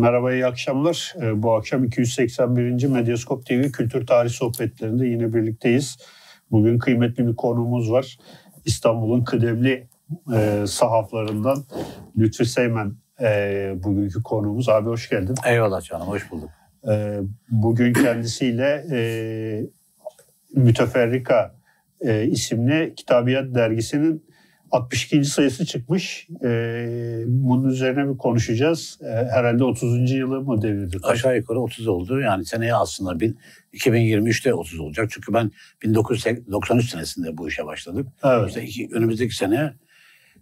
[0.00, 1.14] merhaba, iyi akşamlar.
[1.22, 2.86] Ee, bu akşam 281.
[2.86, 5.98] Medyaskop TV Kültür Tarih Sohbetlerinde yine birlikteyiz.
[6.50, 8.18] Bugün kıymetli bir konuğumuz var.
[8.64, 9.88] İstanbul'un kıdemli
[10.34, 11.64] e, sahaflarından
[12.18, 14.68] Lütfü Seymen e, bugünkü konuğumuz.
[14.68, 15.34] Abi hoş geldin.
[15.46, 16.50] Eyvallah canım, hoş bulduk.
[16.88, 19.00] E, bugün kendisiyle e,
[20.54, 21.54] Müteferrika
[22.00, 24.29] e, isimli Kitabiyat Dergisi'nin
[24.70, 25.24] 62.
[25.24, 26.28] sayısı çıkmış.
[26.44, 28.98] Ee, bunun üzerine bir konuşacağız.
[29.02, 30.10] Ee, herhalde 30.
[30.10, 30.96] yılı mı devirdi?
[31.02, 32.20] Aşağı yukarı 30 oldu.
[32.20, 33.38] Yani seneye aslında bin,
[33.74, 35.08] 2023'te 30 olacak.
[35.10, 35.50] Çünkü ben
[35.82, 38.12] 1993 senesinde bu işe başladım.
[38.24, 38.48] Evet.
[38.48, 39.72] İşte iki, önümüzdeki sene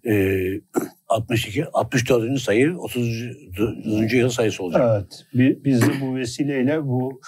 [0.06, 0.44] e,
[1.08, 2.40] 62, 64.
[2.40, 4.12] sayı 30.
[4.12, 5.06] yıl sayısı olacak.
[5.34, 5.54] Evet.
[5.64, 7.20] Biz de bu vesileyle bu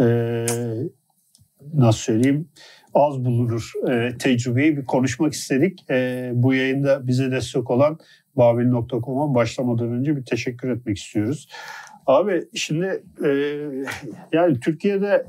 [0.00, 0.06] e,
[1.74, 2.48] nasıl söyleyeyim
[2.94, 5.90] az bulunur e, tecrübeyi bir konuşmak istedik.
[5.90, 7.98] E, bu yayında bize destek olan
[8.36, 11.48] babil.com'a başlamadan önce bir teşekkür etmek istiyoruz.
[12.06, 13.30] Abi şimdi e,
[14.32, 15.26] yani Türkiye'de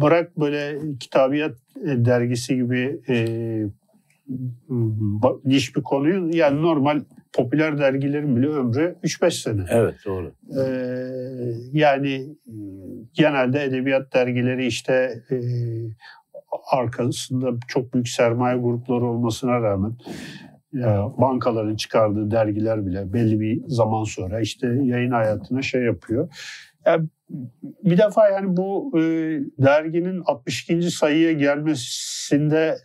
[0.00, 3.16] bırak böyle kitabiyat e, dergisi gibi e,
[5.44, 7.00] niş bir konuyu yani normal
[7.32, 9.64] popüler dergilerin bile ömrü 3-5 sene.
[9.70, 10.34] Evet doğru.
[10.58, 10.68] Ee,
[11.72, 12.36] yani
[13.14, 15.36] genelde edebiyat dergileri işte e,
[16.70, 19.96] arkasında çok büyük sermaye grupları olmasına rağmen
[21.18, 26.28] bankaların çıkardığı dergiler bile belli bir zaman sonra işte yayın hayatına şey yapıyor.
[26.86, 27.08] Yani
[27.84, 29.00] bir defa yani bu e,
[29.58, 30.90] derginin 62.
[30.90, 32.78] sayıya gelmesinde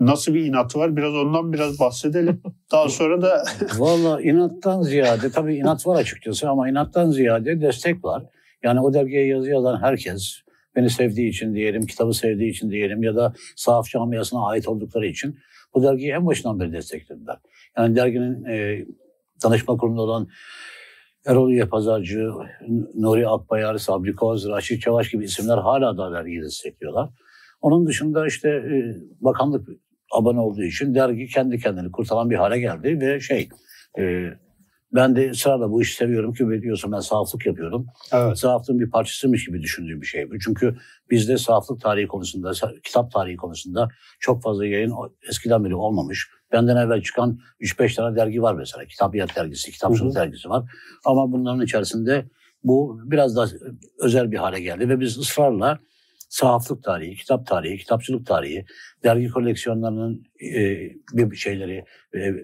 [0.00, 0.96] nasıl bir inatı var?
[0.96, 2.42] Biraz ondan biraz bahsedelim.
[2.72, 3.44] Daha sonra da...
[3.78, 8.24] Valla inattan ziyade, tabii inat var açıkçası ama inattan ziyade destek var.
[8.62, 10.42] Yani o dergiye yazı yazan herkes,
[10.76, 15.38] beni sevdiği için diyelim, kitabı sevdiği için diyelim ya da sahaf camiasına ait oldukları için
[15.74, 17.36] bu dergiyi en başından beri desteklediler.
[17.76, 18.84] Yani derginin e,
[19.44, 20.28] danışma kurulunda olan
[21.26, 22.30] Erol Üye Pazarcı,
[22.94, 27.10] Nuri Akbayar, Sabri Koz, Raşit Çavaş gibi isimler hala da dergiyi destekliyorlar.
[27.60, 29.68] Onun dışında işte e, bakanlık
[30.12, 33.48] abone olduğu için dergi kendi kendini kurtaran bir hale geldi ve şey
[33.98, 34.28] e,
[34.92, 37.86] ben de ısrarla bu işi seviyorum ki biliyorsun ben sahaflık yapıyorum.
[38.12, 38.38] Evet.
[38.38, 40.38] Sahaflığın bir parçasıymış gibi düşündüğüm bir şey bu.
[40.38, 40.76] Çünkü
[41.10, 43.88] bizde sahaflık tarihi konusunda, kitap tarihi konusunda
[44.20, 44.94] çok fazla yayın
[45.28, 46.28] eskiden beri olmamış.
[46.52, 48.84] Benden evvel çıkan 3-5 tane dergi var mesela.
[48.84, 50.70] Kitapiyat dergisi, kitapçılık dergisi var.
[51.04, 52.24] Ama bunların içerisinde
[52.64, 53.46] bu biraz daha
[54.00, 55.78] özel bir hale geldi ve biz ısrarla
[56.28, 58.64] sahaflık tarihi, kitap tarihi, kitapçılık tarihi,
[59.04, 62.34] dergi koleksiyonlarının e, bir şeyleri, e,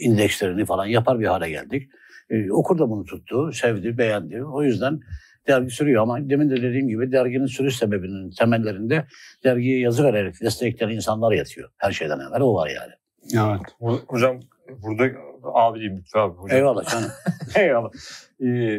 [0.00, 1.90] indekslerini falan yapar bir hale geldik.
[2.30, 4.44] E, okur da bunu tuttu, sevdi, beğendi.
[4.44, 5.00] O yüzden
[5.46, 9.06] dergi sürüyor ama demin de dediğim gibi derginin sürüş sebebinin temellerinde
[9.44, 11.70] dergiye yazı vererek destekleyen insanlar yatıyor.
[11.76, 12.92] Her şeyden evvel o var yani.
[13.34, 14.00] Evet.
[14.08, 14.40] Hocam
[14.82, 15.04] burada
[15.54, 16.34] abi diyeyim lütfen abi.
[16.34, 16.58] Hocam.
[16.58, 17.10] Eyvallah canım.
[17.56, 17.90] Eyvallah.
[18.44, 18.78] Ee,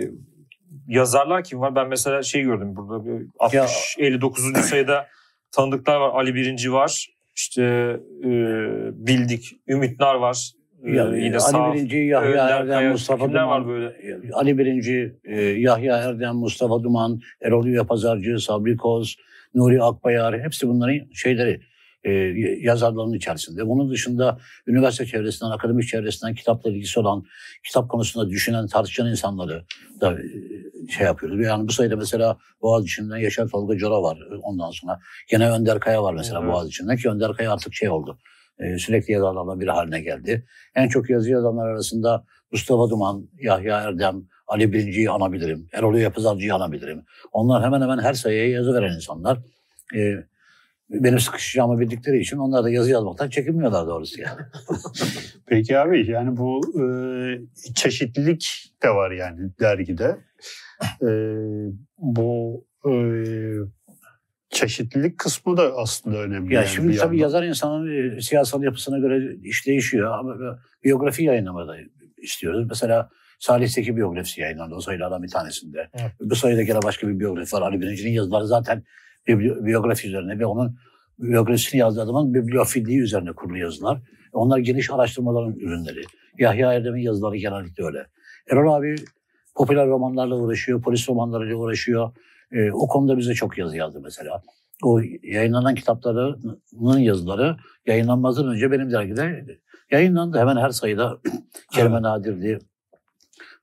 [0.87, 1.75] yazarlar kim var?
[1.75, 4.05] Ben mesela şey gördüm burada 60 ya.
[4.05, 4.43] 59.
[4.57, 5.07] sayıda
[5.51, 6.09] tanıdıklar var.
[6.09, 7.07] Ali Birinci var.
[7.35, 7.63] İşte
[8.23, 8.29] e,
[8.93, 10.51] bildik Ümitler var.
[10.83, 13.47] E, ya, yine Ali Birinci, Yahya Erdem, Mustafa Duman.
[13.47, 13.95] var böyle?
[14.33, 19.15] Ali Birinci, e, Yahya Erdem, Mustafa Duman, Erol Üye Pazarcı, Sabri Koz,
[19.55, 21.61] Nuri Akbayar hepsi bunların şeyleri
[22.03, 22.11] e,
[22.61, 23.67] yazarların içerisinde.
[23.67, 24.37] Bunun dışında
[24.67, 27.23] üniversite çevresinden, akademik çevresinden kitapla ilgisi olan,
[27.65, 29.63] kitap konusunda düşünen, tartışan insanları
[30.01, 31.45] da e, şey yapıyoruz.
[31.45, 34.99] Yani bu sayıda mesela Boğaziçi'nden Yaşar Tolga Cora var ondan sonra.
[35.29, 36.53] Gene Önder Kaya var mesela evet.
[36.53, 38.17] Boğaziçi'nden ki Önder Kaya artık şey oldu.
[38.59, 40.45] E, sürekli yazarlardan biri haline geldi.
[40.75, 45.67] En çok yazı yazanlar arasında Mustafa Duman, Yahya Erdem, Ali Birinci'yi anabilirim.
[45.73, 47.03] Erol Yapızalcı'yı anabilirim.
[47.31, 49.37] Onlar hemen hemen her sayıya yazı veren insanlar.
[49.95, 49.99] E,
[50.89, 54.41] benim sıkışacağımı bildikleri için onlar da yazı yazmaktan çekinmiyorlar doğrusu yani.
[55.47, 56.83] Peki abi yani bu e,
[57.75, 60.17] çeşitlilik de var yani dergide.
[61.01, 61.09] E,
[61.97, 62.91] bu e,
[64.49, 66.53] çeşitlilik kısmı da aslında önemli.
[66.53, 67.23] Ya yani şimdi tabii yandan.
[67.23, 71.77] yazar insanın e, siyasal yapısına göre iş değişiyor ama biyografi yayınlamada
[72.17, 72.65] istiyoruz.
[72.69, 73.09] Mesela
[73.39, 75.89] Salih Seki biyografisi yayınlandı o sayılardan bir tanesinde.
[75.93, 76.11] Evet.
[76.19, 77.61] Bu sayıda gene başka bir biyografi var.
[77.61, 78.83] Ali Birinci'nin yazıları zaten
[79.27, 80.77] biyografi üzerine ve onun
[81.19, 84.01] biyografisini yazdığı adamın bibliofilliği üzerine kurulu yazılar.
[84.33, 86.01] Onlar geniş araştırmaların ürünleri.
[86.37, 88.05] Yahya Erdem'in yazıları genellikle öyle.
[88.51, 88.95] Erol abi
[89.55, 92.11] popüler romanlarla uğraşıyor, polis romanlarıyla uğraşıyor.
[92.51, 94.41] E, o konuda bize çok yazı yazdı mesela.
[94.83, 99.45] O yayınlanan kitaplarının yazıları yayınlanmazdan önce benim dergide
[99.91, 100.39] yayınlandı.
[100.39, 101.19] Hemen her sayıda
[101.73, 102.59] Kerime Nadir'di,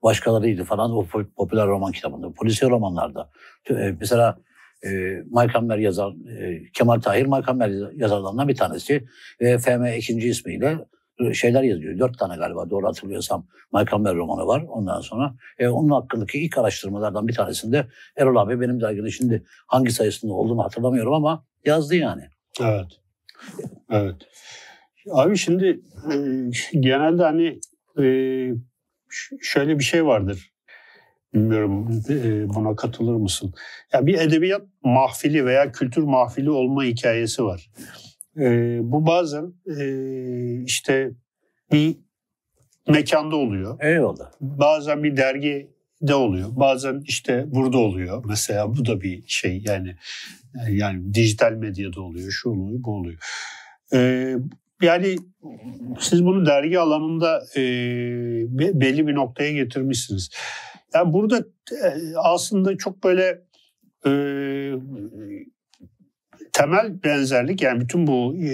[0.03, 1.07] başkalarıydı falan o
[1.37, 2.33] popüler roman kitabında.
[2.33, 3.31] Polisiye romanlarda.
[3.71, 4.39] E, mesela
[4.85, 9.05] e, Maykamber yazar, e, Kemal Tahir Maykamber yazarlarından bir tanesi.
[9.41, 10.79] Ve FM ikinci ismiyle
[11.33, 11.99] şeyler yazıyor.
[11.99, 15.35] Dört tane galiba doğru hatırlıyorsam Michael Campbell romanı var ondan sonra.
[15.59, 17.87] E, onun hakkındaki ilk araştırmalardan bir tanesinde
[18.17, 22.23] Erol abi benim dergide şimdi hangi sayısında olduğunu hatırlamıyorum ama yazdı yani.
[22.61, 22.87] Evet.
[23.91, 24.17] Evet.
[25.13, 25.81] Abi şimdi
[26.13, 26.17] e,
[26.81, 27.61] genelde hani
[27.99, 28.07] e,
[29.41, 30.53] şöyle bir şey vardır.
[31.35, 33.55] Bilmiyorum e, buna katılır mısın?
[33.93, 37.71] Ya bir edebiyat mahfili veya kültür mahfili olma hikayesi var.
[38.39, 41.11] E, bu bazen e, işte
[41.73, 41.97] bir
[42.89, 43.81] mekanda oluyor.
[43.81, 44.31] Eyvallah.
[44.41, 45.71] Bazen bir dergi
[46.03, 46.49] de oluyor.
[46.53, 48.25] Bazen işte burada oluyor.
[48.29, 49.97] Mesela bu da bir şey yani
[50.69, 52.31] yani dijital medyada oluyor.
[52.31, 53.19] Şu oluyor, bu oluyor.
[53.93, 54.37] Ee,
[54.83, 55.17] yani
[56.01, 57.61] siz bunu dergi alanında e,
[58.81, 60.31] belli bir noktaya getirmişsiniz.
[60.95, 61.39] Yani burada
[61.85, 63.43] e, aslında çok böyle
[64.07, 64.11] e,
[66.57, 68.51] temel benzerlik yani bütün bu e,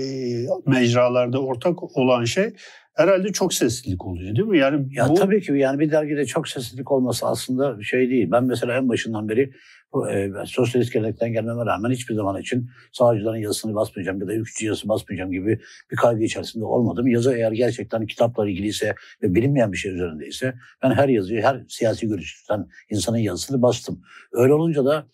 [0.67, 2.55] mecralarda ortak olan şey
[2.95, 4.59] herhalde çok seslilik oluyor değil mi?
[4.59, 5.15] Yani ya bu...
[5.15, 8.29] tabii ki yani bir dergide çok seslilik olması aslında şey değil.
[8.31, 9.53] Ben mesela en başından beri
[9.93, 14.67] bu, e, sosyalist gelenekten gelmeme rağmen hiçbir zaman için sağcıların yazısını basmayacağım ya da ülkücü
[14.67, 15.61] yazısı basmayacağım gibi
[15.91, 17.07] bir kaygı içerisinde olmadım.
[17.07, 22.09] Yazı eğer gerçekten kitapla ilgiliyse ve bilinmeyen bir şey üzerindeyse ben her yazıyı, her siyasi
[22.09, 24.03] görüşten insanın yazısını bastım.
[24.33, 25.07] Öyle olunca da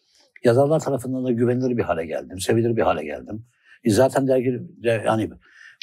[0.44, 3.46] yazarlar tarafından da güvenilir bir hale geldim, sevilir bir hale geldim.
[3.84, 5.30] E zaten dergide yani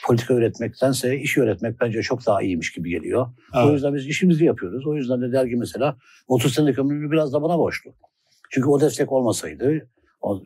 [0.07, 3.27] politika öğretmektense iş öğretmek bence çok daha iyiymiş gibi geliyor.
[3.55, 3.65] Evet.
[3.67, 4.87] O yüzden biz işimizi yapıyoruz.
[4.87, 5.97] O yüzden de dergi mesela
[6.27, 7.91] 30 senelik ömrümü biraz da bana borçlu.
[8.49, 9.89] Çünkü o destek olmasaydı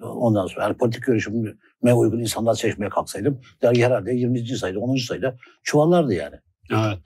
[0.02, 4.48] ondan sonra yani politik görüşüme uygun insanlar seçmeye kalksaydım dergi herhalde 20.
[4.48, 4.96] sayıda 10.
[4.96, 6.36] sayıda çuvallardı yani.
[6.72, 7.00] Evet.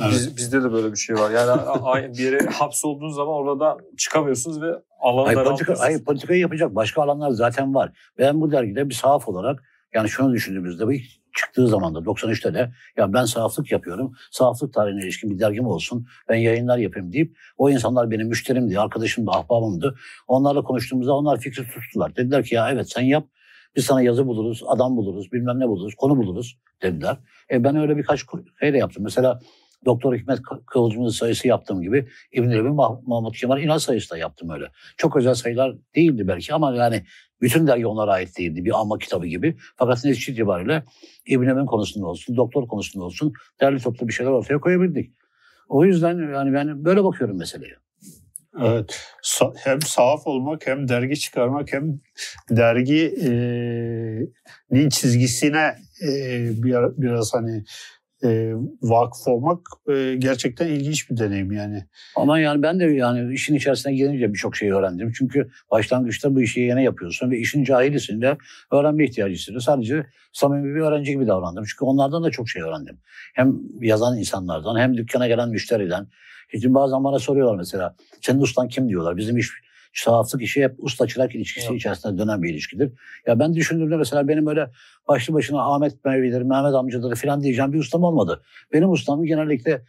[0.00, 0.10] evet.
[0.10, 1.30] Biz, bizde de böyle bir şey var.
[1.30, 7.02] Yani bir yere hapsolduğunuz zaman orada çıkamıyorsunuz ve alanı hayır, politika, hayır, politikayı yapacak başka
[7.02, 7.92] alanlar zaten var.
[8.18, 9.62] Ben bu dergide bir sahaf olarak
[9.94, 10.92] yani şunu düşündüğümüzde bu
[11.36, 14.12] çıktığı zaman da 93'te de ya ben sahaflık yapıyorum.
[14.30, 16.06] Sahaflık tarihine ilişkin bir dergim olsun.
[16.28, 19.94] Ben yayınlar yapayım deyip o insanlar benim müşterimdi, arkadaşımdı, ahbabımdı.
[20.28, 22.16] Onlarla konuştuğumuzda onlar fikri tuttular.
[22.16, 23.26] Dediler ki ya evet sen yap.
[23.76, 27.16] Biz sana yazı buluruz, adam buluruz, bilmem ne buluruz, konu buluruz dediler.
[27.50, 28.24] E ben öyle birkaç
[28.60, 29.04] şey de yaptım.
[29.04, 29.40] Mesela
[29.84, 34.70] Doktor Hikmet Kıvılcım'ın sayısı yaptığım gibi İbn Ebi Mahmut Kemal İnal sayısı da yaptım öyle.
[34.96, 37.04] Çok özel sayılar değildi belki ama yani
[37.40, 38.64] bütün dergi onlara ait değildi.
[38.64, 39.56] Bir alma kitabı gibi.
[39.76, 40.84] Fakat netice itibariyle
[41.26, 45.12] İbn Ebi'nin konusunda olsun, doktor konusunda olsun derli toplu bir şeyler ortaya koyabildik.
[45.68, 47.76] O yüzden yani ben böyle bakıyorum meseleye.
[48.58, 49.00] Evet.
[49.56, 52.00] Hem sahaf olmak hem dergi çıkarmak hem
[52.50, 54.30] derginin
[54.90, 55.74] çizgisine
[56.98, 57.64] biraz hani
[58.24, 58.52] e,
[58.82, 61.84] vakıf olmak e, gerçekten ilginç bir deneyim yani.
[62.16, 65.12] Ama yani ben de yani işin içerisine girince birçok şey öğrendim.
[65.18, 68.36] Çünkü başlangıçta bu işi yeni yapıyorsun ve işin cahilisin de
[68.72, 69.62] öğrenme ihtiyacı hissediyor.
[69.62, 71.64] Sadece samimi bir öğrenci gibi davrandım.
[71.64, 72.98] Çünkü onlardan da çok şey öğrendim.
[73.34, 76.06] Hem yazan insanlardan hem dükkana gelen müşteriden.
[76.50, 79.16] Şimdi bazen bana soruyorlar mesela senin ustan kim diyorlar.
[79.16, 79.50] Bizim iş
[79.94, 81.76] sahaflık işi hep usta çırak ilişkisi evet.
[81.76, 82.92] içerisinde dönen bir ilişkidir.
[83.26, 84.70] Ya ben düşündüğümde mesela benim öyle
[85.08, 88.42] başlı başına Ahmet Mevlidir, Mehmet amcadır falan diyeceğim bir ustam olmadı.
[88.72, 89.82] Benim ustam genellikle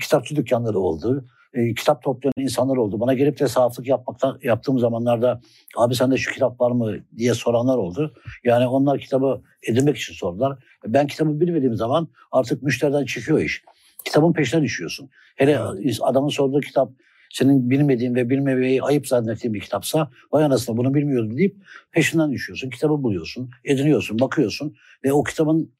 [0.00, 1.24] kitapçı dükkanları oldu.
[1.54, 3.00] E, kitap toplayan insanlar oldu.
[3.00, 5.40] Bana gelip de sahaflık yapmaktan yaptığım zamanlarda
[5.76, 8.14] abi sende şu kitap var mı diye soranlar oldu.
[8.44, 10.58] Yani onlar kitabı edinmek için sordular.
[10.86, 13.64] Ben kitabı bilmediğim zaman artık müşteriden çıkıyor iş.
[14.04, 15.10] Kitabın peşine düşüyorsun.
[15.36, 15.58] Hele
[16.00, 16.90] adamın sorduğu kitap
[17.32, 21.56] senin bilmediğin ve bilmemeyi ayıp zannettiğin bir kitapsa vay anasını bunu bilmiyordum deyip
[21.90, 22.70] peşinden düşüyorsun.
[22.70, 25.72] Kitabı buluyorsun, ediniyorsun, bakıyorsun ve o kitabın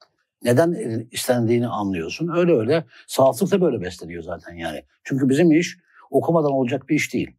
[0.44, 0.72] neden
[1.10, 2.28] istendiğini anlıyorsun.
[2.28, 4.82] Öyle öyle sahaflık da böyle besleniyor zaten yani.
[5.04, 5.78] Çünkü bizim iş
[6.10, 7.30] okumadan olacak bir iş değil.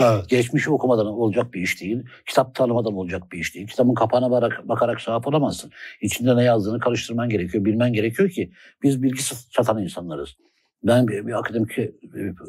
[0.00, 0.28] Evet.
[0.28, 2.02] Geçmişi okumadan olacak bir iş değil.
[2.26, 3.66] Kitap tanımadan olacak bir iş değil.
[3.66, 5.70] Kitabın kapağına bakarak, bakarak sahip olamazsın.
[6.00, 10.36] İçinde ne yazdığını karıştırman gerekiyor, bilmen gerekiyor ki biz bilgi satan insanlarız.
[10.82, 11.78] Ben bir, bir akademik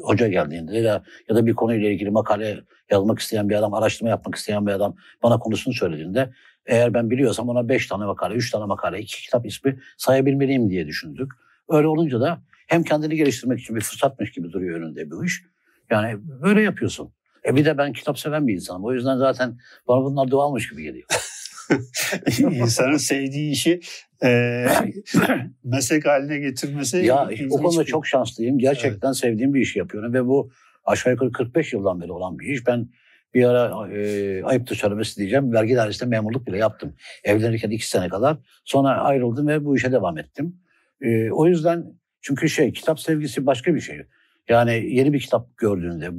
[0.02, 2.60] hoca geldiğinde ya, ya da bir konuyla ilgili makale
[2.90, 6.32] yazmak isteyen bir adam, araştırma yapmak isteyen bir adam bana konusunu söylediğinde
[6.66, 10.86] eğer ben biliyorsam ona beş tane makale, üç tane makale, iki kitap ismi sayabilmeliyim diye
[10.86, 11.32] düşündük.
[11.68, 15.42] Öyle olunca da hem kendini geliştirmek için bir fırsatmış gibi duruyor önünde bir iş.
[15.90, 17.12] Yani böyle yapıyorsun.
[17.44, 18.84] E bir de ben kitap seven bir insanım.
[18.84, 19.58] O yüzden zaten
[19.88, 21.06] bana bunlar doğalmış gibi geliyor.
[22.38, 23.80] İnsanın sevdiği işi
[24.24, 24.66] e,
[25.64, 26.96] meslek haline getirmesi.
[26.96, 28.58] Ya o konuda çok şanslıyım.
[28.58, 29.16] Gerçekten evet.
[29.16, 30.50] sevdiğim bir işi yapıyorum ve bu
[30.84, 32.66] aşağı yukarı 45 yıldan beri olan bir iş.
[32.66, 32.88] Ben
[33.34, 35.52] bir ara e, ayıptır söylemesi diyeceğim.
[35.52, 36.94] Vergi dairesinde memurluk bile yaptım.
[37.24, 38.36] Evlenirken iki sene kadar.
[38.64, 40.56] Sonra ayrıldım ve bu işe devam ettim.
[41.00, 41.84] E, o yüzden
[42.20, 44.02] çünkü şey kitap sevgisi başka bir şey.
[44.48, 46.10] Yani yeni bir kitap gördüğünde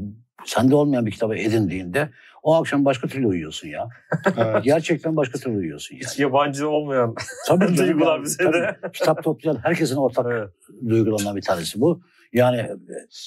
[0.45, 2.09] sende olmayan bir kitabı edindiğinde
[2.43, 3.89] o akşam başka türlü uyuyorsun ya.
[4.37, 4.63] Evet.
[4.63, 6.05] Gerçekten başka türlü uyuyorsun yani.
[6.05, 7.15] Hiç yabancı olmayan
[7.47, 8.57] Tabii duygular yani, bize tabii.
[8.57, 8.77] de.
[8.93, 10.49] Kitap toplayan herkesin ortak Evet.
[10.89, 12.01] duygularından bir tanesi bu.
[12.33, 12.77] Yani e,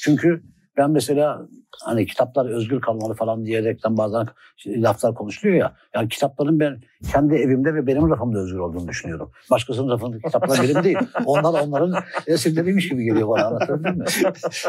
[0.03, 0.43] çünkü
[0.77, 1.49] ben mesela
[1.85, 4.27] hani kitaplar özgür kalmalı falan diyerekten bazen
[4.67, 5.77] laflar konuşuluyor ya.
[5.95, 6.81] Yani kitapların ben
[7.13, 9.31] kendi evimde ve benim rafımda özgür olduğunu düşünüyorum.
[9.51, 10.99] Başkasının rafındaki kitaplar benim değil.
[11.25, 11.95] Onlar onların
[12.27, 14.05] eserleriymiş gibi geliyor bana anlatabildim mi?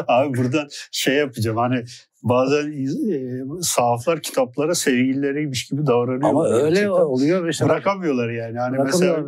[0.08, 1.84] Abi buradan şey yapacağım hani
[2.22, 6.30] bazen e, sahaflar kitaplara sevgilileriymiş gibi davranıyor.
[6.30, 6.90] Ama öyle Gerçekten.
[6.90, 7.44] oluyor.
[7.44, 8.58] Mesela Bırakamıyorlar yani.
[8.58, 9.18] Hani mesela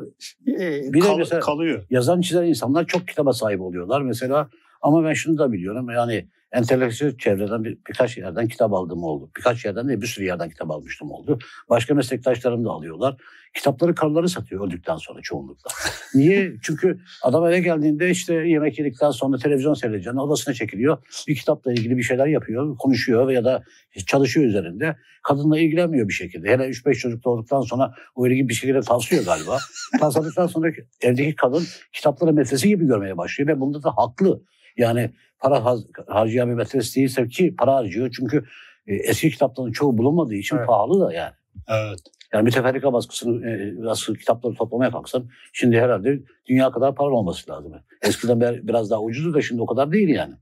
[0.47, 1.83] e, Bir de kal- mesela- kalıyor.
[1.91, 4.49] yazan çizen insanlar çok kitaba sahip oluyorlar mesela.
[4.83, 9.31] Ama ben şunu da biliyorum yani entelektüel çevreden bir, birkaç yerden kitap aldığım oldu.
[9.37, 11.39] Birkaç yerden de bir sürü yerden kitap almıştım oldu.
[11.69, 13.17] Başka meslektaşlarım da alıyorlar.
[13.55, 15.71] Kitapları karıları satıyor öldükten sonra çoğunlukla.
[16.15, 16.53] Niye?
[16.63, 20.99] Çünkü adam eve geldiğinde işte yemek yedikten sonra televizyon seyredeceğine odasına çekiliyor.
[21.29, 23.63] Bir kitapla ilgili bir şeyler yapıyor, konuşuyor ya da
[24.07, 24.97] çalışıyor üzerinde.
[25.23, 26.49] Kadınla ilgilenmiyor bir şekilde.
[26.49, 29.59] Hele 3-5 çocuk doğduktan sonra o ilgi bir şekilde tavsiyor galiba.
[30.01, 34.43] Tavsiyeldikten sonra evdeki kadın kitapları metresi gibi görmeye başlıyor ve bunda da haklı.
[34.81, 38.11] Yani para har- harcayan bir metresi değilse ki para harcıyor.
[38.17, 38.45] Çünkü
[38.87, 40.67] e, eski kitapların çoğu bulunmadığı için Evet.
[40.67, 41.33] pahalı da yani.
[41.69, 41.99] Evet.
[42.33, 47.73] Yani müteferrika baskısını, e, baskı kitapları toplamaya kalksan şimdi herhalde dünya kadar para olması lazım.
[48.03, 50.35] Eskiden bir- biraz daha ucuzdu da şimdi o kadar değil yani.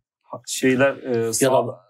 [0.46, 1.44] Şeyler e, sağ...
[1.46, 1.88] Ya da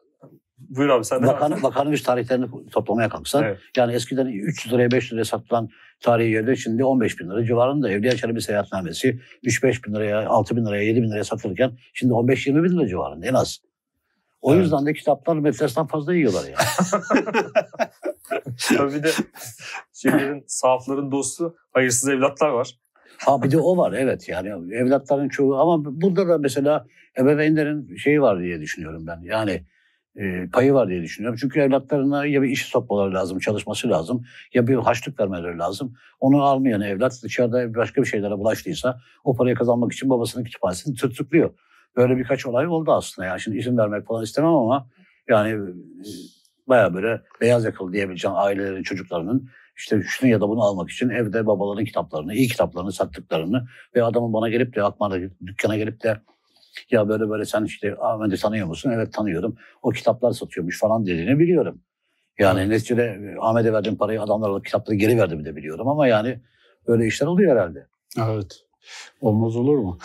[0.58, 1.26] Buyur abi sen de.
[1.26, 3.58] Bakan, bakanın tarihlerini toplamaya kalksan Evet.
[3.76, 5.68] yani eskiden 300 liraya 500 liraya satılan
[6.00, 10.66] tarihi yerde şimdi 15 bin lira civarında Evliya Çelebi seyahatnamesi 3-5 bin liraya 6 bin
[10.66, 13.58] liraya 7 bin liraya satılırken şimdi 15-20 bin lira civarında en az.
[14.40, 14.62] O Evet.
[14.62, 16.54] yüzden de kitaplar metresten fazla yiyorlar yani.
[18.76, 19.10] Tabii bir de
[19.92, 22.78] şeylerin, sahafların dostu hayırsız evlatlar var.
[23.18, 26.86] Ha bir de o var evet yani evlatların çoğu ama burada da mesela
[27.18, 29.20] ebeveynlerin şeyi var diye düşünüyorum ben.
[29.24, 29.62] Yani
[30.18, 31.38] e, payı var diye düşünüyorum.
[31.40, 35.94] Çünkü evlatlarına ya bir iş sokmaları lazım, çalışması lazım ya bir haçlık vermeleri lazım.
[36.20, 41.50] Onu almayan evlat dışarıda başka bir şeylere bulaştıysa o parayı kazanmak için babasının kütüphanesini tırtıklıyor.
[41.96, 43.28] Böyle birkaç olay oldu aslında.
[43.28, 44.88] Yani şimdi isim vermek falan istemem ama
[45.28, 45.58] yani e,
[46.68, 51.46] baya böyle beyaz yakalı diyebileceğim ailelerin çocuklarının işte şunu ya da bunu almak için evde
[51.46, 56.20] babaların kitaplarını, iyi kitaplarını sattıklarını ve adamın bana gelip de Akmar'da dükkana gelip de
[56.90, 58.90] ya böyle böyle sen işte Ahmet'i tanıyor musun?
[58.94, 59.56] Evet tanıyorum.
[59.82, 61.80] O kitaplar satıyormuş falan dediğini biliyorum.
[62.38, 66.40] Yani neticede e, Ahmet'e verdiğim parayı adamlar alıp kitapları geri verdi de biliyorum ama yani
[66.88, 67.86] böyle işler oluyor herhalde.
[68.18, 68.60] Evet.
[69.20, 69.98] Olmaz olur mu?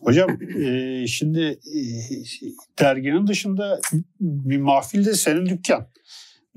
[0.00, 0.30] Hocam
[0.62, 1.80] e, şimdi e,
[2.78, 3.80] derginin dışında
[4.20, 5.86] bir mahfilde senin dükkan.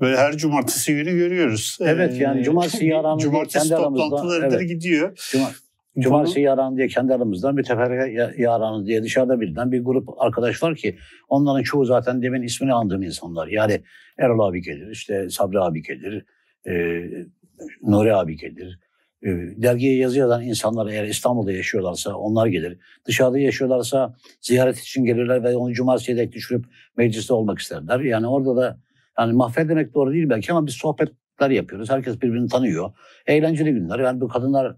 [0.00, 1.78] Böyle her cumartesi günü görüyoruz.
[1.80, 4.68] Evet, yani cumartesi yaranı Cumartesi toplantılarıdır evet.
[4.68, 5.28] gidiyor.
[5.30, 5.50] Cuma,
[5.98, 10.98] Cumartesi yaran diye kendi aramızdan müteferrika yaranı diye dışarıda bilinen bir grup arkadaş var ki
[11.28, 13.48] onların çoğu zaten demin ismini andığım insanlar.
[13.48, 13.82] Yani
[14.18, 16.24] Erol abi gelir, işte Sabri abi gelir,
[16.66, 17.04] e,
[17.82, 18.78] Nuri abi gelir.
[19.22, 19.28] E,
[19.62, 22.78] dergiye yazı yazan insanlar eğer İstanbul'da yaşıyorlarsa onlar gelir.
[23.06, 26.64] Dışarıda yaşıyorlarsa ziyaret için gelirler ve onu cumartesiye dek düşürüp
[26.96, 28.00] mecliste olmak isterler.
[28.00, 28.78] Yani orada da
[29.18, 31.90] yani mahfel demek doğru değil belki ama biz sohbetler yapıyoruz.
[31.90, 32.92] Herkes birbirini tanıyor.
[33.26, 33.98] Eğlenceli günler.
[33.98, 34.76] Yani bu kadınlar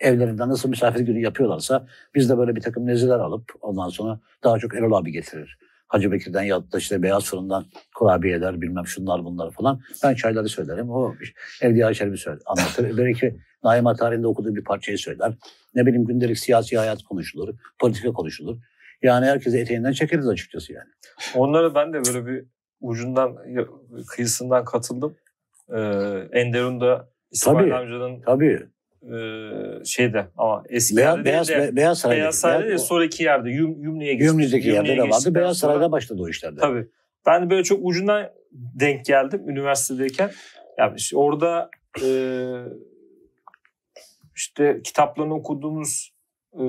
[0.00, 4.58] evlerinde nasıl misafir günü yapıyorlarsa biz de böyle bir takım neziler alıp ondan sonra daha
[4.58, 5.58] çok Erol abi getirir.
[5.88, 7.64] Hacı Bekir'den ya da işte Beyaz Fırın'dan
[7.94, 9.80] kurabiyeler bilmem şunlar bunlar falan.
[10.04, 10.90] Ben çayları söylerim.
[10.90, 11.14] O
[11.62, 12.96] Evliya Çelebi söyler, anlatır.
[12.98, 15.32] Belki Naim tarihinde okuduğu bir parçayı söyler.
[15.74, 17.54] Ne bileyim gündelik siyasi hayat konuşulur.
[17.78, 18.58] Politika konuşulur.
[19.02, 20.88] Yani herkese eteğinden çekeriz açıkçası yani.
[21.34, 22.44] Onlara ben de böyle bir
[22.80, 23.36] ucundan
[24.08, 25.16] kıyısından katıldım.
[25.68, 25.78] Ee,
[26.32, 27.74] Enderun'da İsmail Tabii.
[27.74, 28.66] amcanın Tabii.
[29.02, 32.20] E, şeyde ama eski Beyaz, yerde Beyaz, de Be- Beyaz Saray'da.
[32.20, 34.26] Beyaz Saray'da değil, sonraki yerde Yum, Yumni'ye geçti.
[34.30, 35.34] Gümrüzdeki yerde de vardı.
[35.34, 36.60] Beyaz sonra- Saray'da başladı o işlerde.
[36.60, 36.88] Tabii.
[37.26, 40.30] Ben de böyle çok ucundan denk geldim üniversitedeyken.
[40.78, 41.70] Yani işte orada
[42.04, 42.08] e,
[44.36, 46.12] işte kitaplarını okuduğumuz
[46.54, 46.62] e,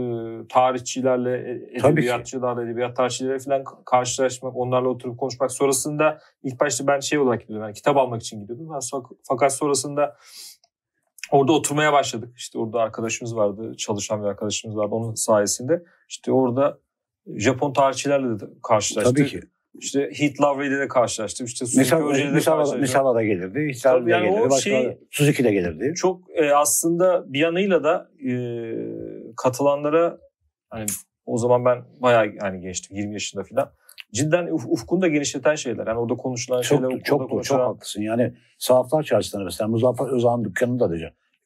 [0.50, 5.52] tarihçilerle, e- edebiyatçılarla, edebiyat tarihçileriyle falan karşılaşmak, onlarla oturup konuşmak.
[5.52, 7.64] Sonrasında ilk başta ben şey olarak gidiyordum.
[7.68, 8.82] Yani kitap almak için gidiyordum.
[8.82, 10.18] Sonra- Fakat sonrasında
[11.32, 12.34] orada oturmaya başladık.
[12.38, 14.96] İşte orada arkadaşımız vardı, çalışan bir arkadaşımız vardı.
[14.96, 16.80] Onun sayesinde işte orada
[17.36, 19.18] Japon tarihçilerle de karşılaştık.
[19.18, 19.40] Tabii ki.
[19.74, 21.46] İşte Heath Lavey'le de karşılaştım.
[21.46, 22.82] İşte Suzuki Misal, Hoca'yla da misal, karşılaştım.
[22.82, 23.56] misal da gelirdi.
[23.84, 24.50] Da yani gelirdi.
[24.50, 25.94] Başka şey- Suzuki de gelirdi.
[25.96, 28.34] Çok e, aslında bir yanıyla da e,
[29.38, 30.18] katılanlara
[30.70, 30.86] hani
[31.26, 33.72] o zaman ben bayağı yani gençtim 20 yaşında falan.
[34.14, 35.88] Cidden uf, ufkunu da genişleten şeyler.
[35.88, 38.02] Yani orada konuşulan şeyler, Çok okulda çok çok, konuşulan- haklısın.
[38.02, 40.96] Yani sahaflar çarşısında mesela Muzaffer Özağ'ın dükkanında da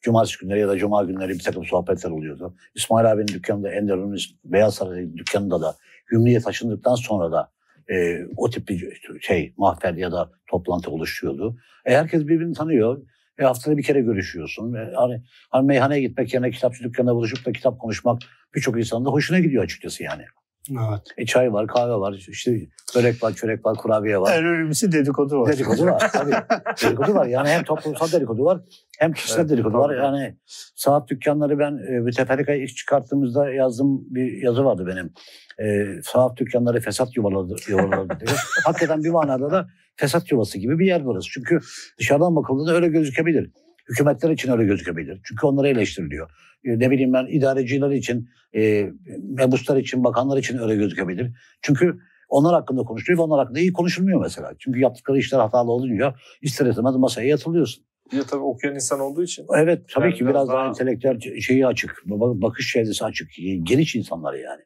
[0.05, 2.55] cumartesi günleri ya da cuma günleri bir takım sohbetler oluyordu.
[2.75, 5.75] İsmail abinin dükkanında Enderun'un Beyaz Saray dükkanında da
[6.07, 7.51] Gümrüğe taşındıktan sonra da
[7.89, 11.57] e, o tip bir şey mahfel ya da toplantı oluşuyordu.
[11.85, 13.01] E, herkes birbirini tanıyor.
[13.39, 14.73] E, haftada bir kere görüşüyorsun.
[14.73, 18.21] E, hani, hani meyhaneye gitmek yerine kitapçı dükkanına buluşup da kitap konuşmak
[18.55, 20.23] birçok insanın da hoşuna gidiyor açıkçası yani.
[20.71, 21.01] Evet.
[21.17, 24.37] E, çay var, kahve var, işte börek var, çörek var, kurabiye var.
[24.37, 25.53] En önemlisi dedikodu var.
[25.53, 26.35] Dedikodu var tabii.
[26.83, 27.25] dedikodu var.
[27.27, 28.61] Yani hem toplumsal dedikodu var
[28.99, 29.95] hem kişisel Evet, dedikodu var.
[29.95, 30.37] Yani
[30.75, 35.13] saat dükkanları ben e, müteferrikaya iş çıkarttığımızda yazdığım bir yazı vardı benim.
[35.59, 38.37] E, saat dükkanları fesat yuvaları, yuvaları diye.
[38.65, 41.29] Hakikaten bir manada da fesat yuvası gibi bir yer burası.
[41.31, 41.59] Çünkü
[41.99, 43.51] dışarıdan bakıldığında öyle gözükebilir.
[43.89, 45.19] Hükümetler için öyle gözükebilir.
[45.23, 46.29] Çünkü onlara eleştiriliyor.
[46.63, 48.89] E, ne bileyim ben idareciler için, e,
[49.23, 51.31] mebuslar için, bakanlar için öyle gözükebilir.
[51.61, 51.97] Çünkü
[52.29, 54.53] onlar hakkında konuşuluyor ve onlar hakkında iyi konuşulmuyor mesela.
[54.59, 57.83] Çünkü yaptıkları işler hatalı olunca ister istemez masaya yatılıyorsun.
[58.11, 59.45] De tabii okuyan insan olduğu için.
[59.57, 63.27] Evet tabii Yani ki biraz biraz daha daha- entelektüel şeyi açık, bak- bakış çevresi açık,
[63.63, 64.61] geniş insanlar yani.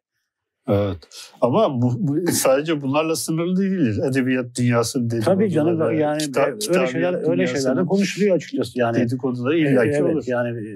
[0.67, 0.97] Evet.
[1.41, 4.03] Ama bu, bu sadece bunlarla sınırlı değildir.
[4.09, 5.37] Edebiyat dünyasının dedikoduları.
[5.37, 8.97] Tabii canım yani kitap- öyle kitabiyat şeyler öyle şeyler de konuşuluyor açıkçası yani.
[8.97, 10.23] Dedikoduları illaki evet, olur.
[10.27, 10.71] yani e,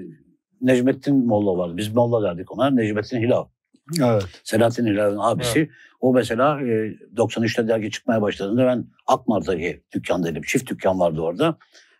[0.60, 1.76] Necmettin Molla var.
[1.76, 2.70] Biz Molla derdik ona.
[2.70, 3.44] Necmettin Hilal.
[4.02, 4.24] Evet.
[4.44, 5.70] Selahattin Hilal'ın abisi.
[6.00, 6.64] O mesela e,
[7.16, 10.42] 93'te dergi çıkmaya başladığında ben Akmar'daki dükkandaydım.
[10.42, 11.56] Çift dükkan vardı orada.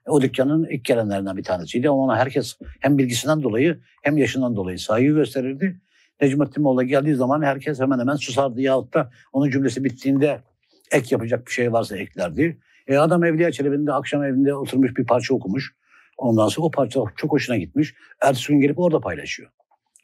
[0.06, 1.90] O dükkanın ilk gelenlerinden bir tanesiydi.
[1.90, 5.80] Ona herkes hem bilgisinden dolayı hem yaşından dolayı saygı gösterirdi.
[6.20, 10.40] Necmettin Molla geldiği zaman herkes hemen hemen susardı yahut da onun cümlesi bittiğinde
[10.92, 12.58] ek yapacak bir şey varsa eklerdi.
[12.86, 15.74] E adam Evliya Çelebi'nin de akşam evinde oturmuş bir parça okumuş.
[16.18, 17.94] Ondan sonra o parça çok hoşuna gitmiş.
[18.20, 19.50] Ertesi gün gelip orada paylaşıyor.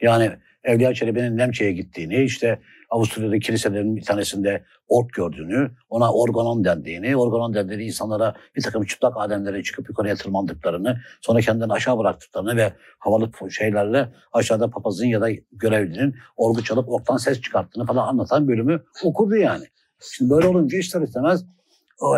[0.01, 0.31] Yani
[0.65, 2.59] Evliya Çelebi'nin Lemçe'ye gittiğini, işte
[2.91, 9.13] Avusturya'da kiliselerin bir tanesinde ork gördüğünü, ona organon dendiğini, organon dendiği insanlara bir takım çıplak
[9.17, 15.29] ademlere çıkıp yukarıya tırmandıklarını, sonra kendilerini aşağı bıraktıklarını ve havalı şeylerle aşağıda papazın ya da
[15.53, 19.65] görevlinin orgu çalıp orktan ses çıkarttığını falan anlatan bölümü okurdu yani.
[20.01, 21.45] Şimdi böyle olunca ister istemez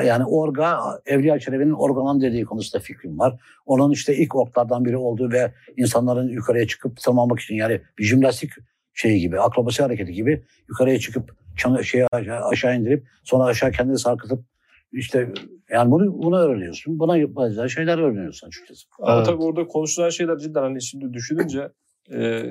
[0.04, 3.40] yani orga, Evliya Çelebi'nin organon dediği konusunda fikrim var.
[3.66, 8.50] Onun işte ilk orklardan biri olduğu ve insanların yukarıya çıkıp tırmanmak için yani bir jimnastik
[8.94, 13.98] şeyi gibi, akrobasi hareketi gibi yukarıya çıkıp çanı şeye aşağı, aşağı indirip sonra aşağı kendini
[13.98, 14.44] sarkıtıp
[14.92, 15.32] işte
[15.70, 16.98] yani bunu bunu öğreniyorsun.
[16.98, 18.88] Buna benzer şeyler öğreniyorsun açıkçası.
[18.98, 19.26] Ama Evet.
[19.26, 21.68] tabii orada konuşulan şeyler cidden hani şimdi düşününce
[22.12, 22.42] e,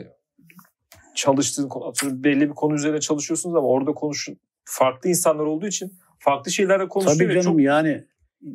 [1.15, 4.29] çalıştığın atıyorum belli bir konu üzerine çalışıyorsunuz ama orada konuş
[4.65, 8.05] farklı insanlar olduğu için farklı şeylerle konuşuyor Tabii canım çok yani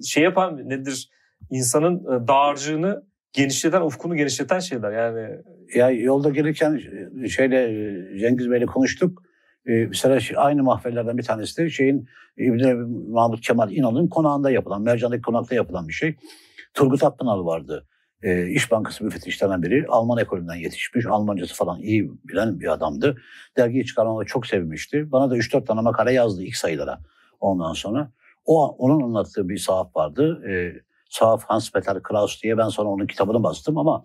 [0.05, 1.11] şey yapan nedir
[1.51, 4.93] insanın e, dağarcığını genişleten, ufkunu genişleten şeyler.
[4.93, 5.39] Yani
[5.75, 6.81] ya yolda gelirken
[7.29, 7.63] şeyle
[8.15, 9.23] e, Cengiz Bey'le konuştuk.
[9.69, 12.75] Ee, mesela şu- aynı mahfellerden bir tanesi de şeyin İbni
[13.09, 16.17] Mahmut Kemal İnal'ın konağında yapılan, Mercan'daki konakta yapılan bir şey.
[16.75, 17.87] Turgut Akpınar vardı.
[18.23, 19.87] Ee, İş Bankası müfettişlerinden biri.
[19.89, 21.07] Alman ekolünden yetişmiş.
[21.07, 23.17] Almancası falan iyi bilen bir adamdı.
[23.57, 25.13] Dergiyi çıkarmama çok sevmişti.
[25.13, 26.99] Bana da 3-4 tane makale yazdı ilk sayılara.
[27.41, 28.11] Ondan sonra.
[28.45, 30.43] O, onun anlattığı bir sahaf vardı.
[30.49, 30.73] Ee,
[31.09, 34.05] sahaf Hans Peter Kraus diye ben sonra onun kitabını bastım ama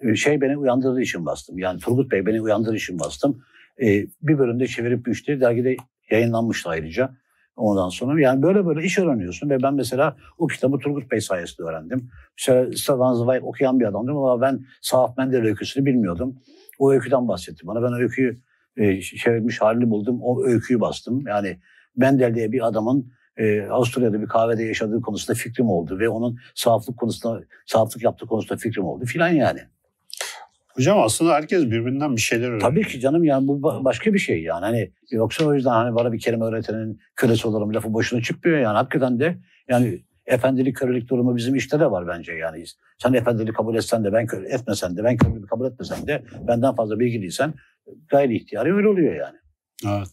[0.00, 1.58] e, şey beni uyandırdığı için bastım.
[1.58, 3.42] Yani Turgut Bey beni uyandırdığı için bastım.
[3.82, 5.40] Ee, bir bölümde çevirip düştü.
[5.40, 5.76] Dergide
[6.10, 7.10] yayınlanmıştı ayrıca.
[7.56, 11.68] Ondan sonra yani böyle böyle iş öğreniyorsun ve ben mesela o kitabı Turgut Bey sayesinde
[11.68, 12.10] öğrendim.
[12.38, 16.36] Mesela Stefan Zweig okuyan bir adamdım ama ben Sahaf Mendel öyküsünü bilmiyordum.
[16.78, 17.82] O öyküden bahsetti bana.
[17.82, 18.40] Ben öyküyü
[18.76, 20.18] e, çevirmiş halini buldum.
[20.22, 21.26] O öyküyü bastım.
[21.26, 21.58] Yani
[21.96, 26.98] Mendel diye bir adamın e, Avusturya'da bir kahvede yaşadığı konusunda fikrim oldu ve onun sahaflık
[26.98, 29.60] konusunda, sahaflık yaptığı konusunda fikrim oldu filan yani.
[30.68, 32.60] Hocam aslında herkes birbirinden bir şeyler öğreniyor.
[32.70, 34.64] Tabii ki canım yani bu ba- başka bir şey yani.
[34.64, 38.76] Hani yoksa o yüzden hani bana bir kelime öğretenin kölesi olurum lafı boşuna çıkmıyor yani.
[38.76, 42.64] Hakikaten de yani efendilik kölelik durumu bizim işte de var bence yani.
[42.98, 46.74] Sen efendilik kabul etsen de ben köle etmesen de ben kölelik kabul etmesem de benden
[46.74, 47.54] fazla bilgiliysen
[48.08, 49.36] gayri ihtiyari öyle oluyor yani.
[49.86, 50.08] Evet.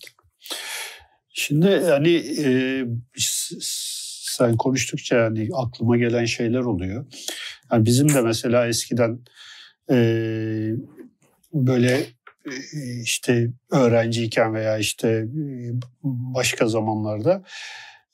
[1.33, 2.47] Şimdi hani e,
[4.37, 7.05] sen konuştukça yani aklıma gelen şeyler oluyor.
[7.71, 9.19] Yani bizim de mesela eskiden
[9.91, 9.97] e,
[11.53, 11.91] böyle
[12.45, 12.53] e,
[13.03, 15.47] işte öğrenciyken veya işte e,
[16.03, 17.43] başka zamanlarda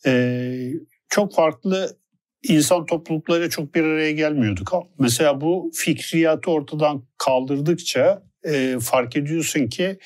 [0.06, 0.72] e,
[1.10, 1.98] çok farklı
[2.44, 4.74] insan toplulukları çok bir araya gelmiyorduk.
[5.00, 10.00] Mesela bu fikriyatı ortadan kaldırdıkça e, fark ediyorsun ki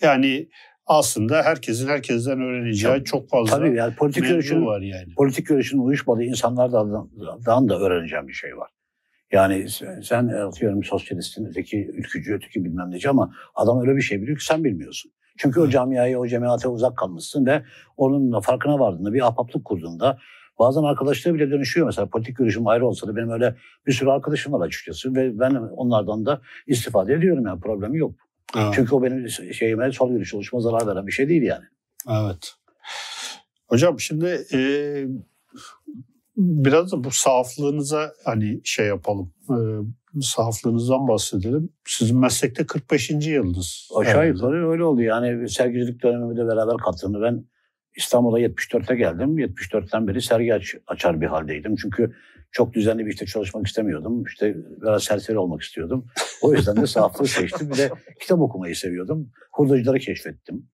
[0.00, 0.48] yani
[0.88, 3.04] aslında herkesin herkesten öğreneceği Tabii.
[3.04, 5.14] çok fazla Tabii yani politik görüşün var yani.
[5.16, 7.10] politik görüşün uyuşmadığı insanlardan
[7.68, 8.70] da öğreneceğim bir şey var.
[9.32, 14.22] Yani sen- sen atıyorum sosyalistin, öteki ülkücü, öteki bilmem neci ama adam öyle bir şey
[14.22, 15.12] biliyor ki sen bilmiyorsun.
[15.38, 17.62] Çünkü o camiaya, o cemaate uzak kalmışsın ve
[17.96, 20.18] onun da farkına vardığında, bir ahbaplık kurduğunda
[20.58, 21.86] bazen arkadaşlığı bile dönüşüyor.
[21.86, 23.54] Mesela politik görüşüm ayrı olsa da benim öyle
[23.86, 28.14] bir sürü arkadaşım var açıkçası ve ben onlardan da istifade ediyorum yani problemi yok.
[28.56, 28.72] Evet.
[28.74, 31.64] Çünkü o benim şeyime, sol görüş oluşuma zarar veren bir şey değil yani.
[32.10, 32.54] Evet.
[33.66, 34.60] Hocam şimdi e,
[36.36, 39.32] biraz da bu saflığınıza hani şey yapalım.
[39.50, 39.56] E,
[40.20, 41.72] saflığınızdan bahsedelim.
[41.86, 43.10] Sizin meslekte 45.
[43.10, 43.88] yılınız.
[43.96, 45.02] Aşağı yukarı öyle oldu.
[45.02, 47.44] Yani sergicilik dönemimi de beraber kattığını ben
[47.98, 49.38] İstanbul'a 74'te geldim.
[49.38, 51.76] 74'ten beri sergi aç- açar bir haldeydim.
[51.76, 52.14] Çünkü
[52.52, 54.24] çok düzenli bir işte çalışmak istemiyordum.
[54.24, 56.06] İşte biraz serseri olmak istiyordum.
[56.42, 57.70] O yüzden de sahaflığı seçtim.
[57.70, 59.30] Bir de kitap okumayı seviyordum.
[59.52, 60.66] Hurdacıları keşfettim.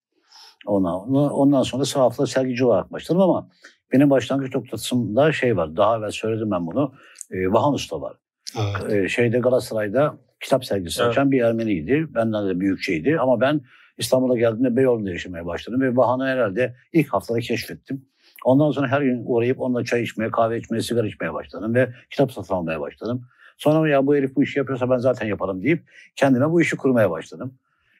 [0.67, 3.49] Ondan, ondan sonra sahaflığa sergici olarak başladım ama
[3.93, 5.77] benim başlangıç noktasında şey var.
[5.77, 6.95] Daha evvel söyledim ben bunu.
[7.31, 8.17] E, Vahan Usta var.
[8.59, 8.93] Evet.
[8.93, 11.11] Ee, şeyde Galatasaray'da kitap sergisi Evet.
[11.11, 12.07] açan bir Ermeniydi.
[12.15, 13.61] Benden de büyükçeydi ama ben
[13.99, 18.05] İstanbul'a geldiğimde Beyoğlu'nda yaşamaya başladım ve Bahan'ı herhalde ilk haftada keşfettim.
[18.45, 22.33] Ondan sonra her gün uğrayıp onunla çay içmeye, kahve içmeye, sigara içmeye başladım ve kitap
[22.33, 23.27] satın almaya başladım.
[23.57, 27.11] Sonra ya bu herif bu işi yapıyorsa ben zaten yaparım deyip kendime bu işi kurmaya
[27.11, 27.59] başladım.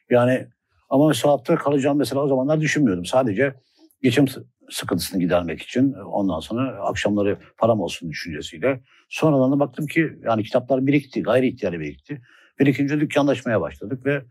[0.09, 0.47] Yani
[0.89, 3.05] ama sahafta kalacağım mesela o zamanlar düşünmüyordum.
[3.05, 3.53] Sadece
[4.01, 8.81] geçim sı- sıkıntısını gidermek için ondan sonra akşamları param olsun düşüncesiyle.
[9.09, 12.21] Sonradan da baktım ki yani kitaplar birikti, gayri ihtiyari birikti.
[12.59, 14.21] Birikince dükkanlaşmaya başladık ve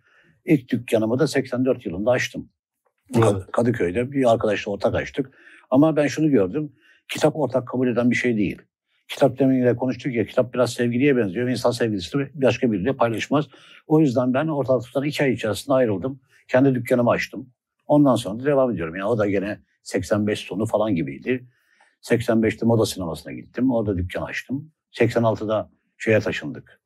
[0.44, 2.48] ilk dükkanımı da 84 yılında açtım.
[3.16, 3.52] Evet.
[3.52, 5.30] Kadıköy'de bir arkadaşla ortak açtık.
[5.70, 6.72] Ama ben şunu gördüm,
[7.08, 8.62] kitap ortak kabul eden bir şey değil.
[9.08, 11.48] Kitap demin de konuştuk ya, kitap biraz sevgiliye benziyor.
[11.48, 13.48] İnsan sevgilisi başka biriyle paylaşmaz.
[13.86, 16.20] O yüzden ben ortaklıktan iki ay içerisinde ayrıldım.
[16.48, 17.50] Kendi dükkanımı açtım.
[17.86, 18.96] Ondan sonra da devam ediyorum.
[18.96, 21.48] Yani o da gene 85 sonu falan gibiydi.
[22.02, 23.70] 85'te moda sinemasına gittim.
[23.70, 24.72] Orada dükkan açtım.
[24.92, 26.80] 86'da şeye taşındık.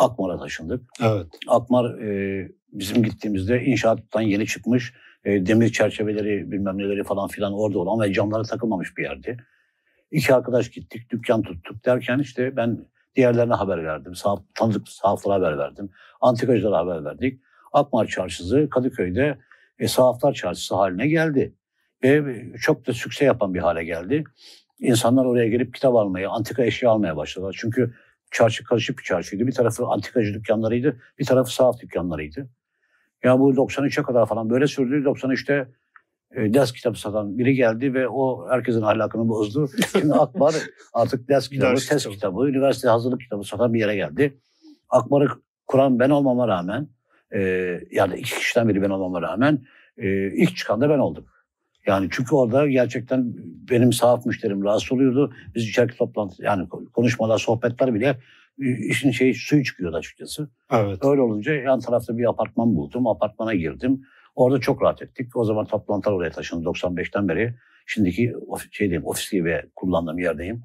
[0.00, 0.82] Akmar'a taşındık.
[1.02, 1.26] Evet.
[1.48, 7.78] Akmar e, bizim gittiğimizde inşaattan yeni çıkmış e, demir çerçeveleri bilmem neleri falan filan orada
[7.78, 9.36] olan ve camları takılmamış bir yerdi.
[10.10, 12.86] İki arkadaş gittik, dükkan tuttuk derken işte ben
[13.16, 14.14] diğerlerine haber verdim.
[14.14, 15.90] Sahaf, tanıdık sahaflara haber verdim.
[16.20, 17.40] Antikacılara haber verdik.
[17.72, 19.38] Akmar Çarşısı Kadıköy'de
[19.78, 21.54] e, sahaflar çarşısı haline geldi.
[22.02, 24.24] Ve çok da sükse yapan bir hale geldi.
[24.78, 27.56] İnsanlar oraya gelip kitap almaya, antika eşya almaya başladılar.
[27.60, 27.94] Çünkü
[28.30, 29.46] çarşı karışık bir çarşıydı.
[29.46, 32.48] Bir tarafı antikacı dükkanlarıydı, bir tarafı sahaf dükkanlarıydı.
[33.24, 35.04] Ya bu 93'e kadar falan böyle sürdü.
[35.04, 35.68] 93'te
[36.34, 39.68] e, ders kitabı satan biri geldi ve o herkesin ahlakını bozdu.
[39.92, 40.54] Şimdi Akbar
[40.92, 42.14] artık ders kitabı, Ders test kitabı.
[42.14, 44.38] kitabı, üniversite hazırlık kitabı satan bir yere geldi.
[44.88, 45.28] Akbar'ı
[45.66, 46.88] kuran ben olmama rağmen,
[47.34, 47.40] e,
[47.90, 49.58] yani iki kişiden biri ben olmama rağmen
[49.98, 51.26] e, ilk çıkan da ben oldum.
[51.86, 53.34] Yani çünkü orada gerçekten
[53.70, 55.32] benim sahaf müşterim rahatsız oluyordu.
[55.54, 58.18] Biz içeriki toplantı yani konuşmalar, sohbetler bile
[58.62, 60.48] e, işin şeyi suyu çıkıyordu açıkçası.
[60.72, 61.04] Evet.
[61.04, 63.06] Öyle olunca yan tarafta bir apartman buldum.
[63.06, 64.02] Apartmana girdim.
[64.34, 65.36] Orada çok rahat ettik.
[65.36, 67.54] O zaman toplantılar oraya taşındı 95'ten beri.
[67.86, 70.62] Şimdiki ofis, şeydeyim, ofis gibi kullandığım yerdeyim.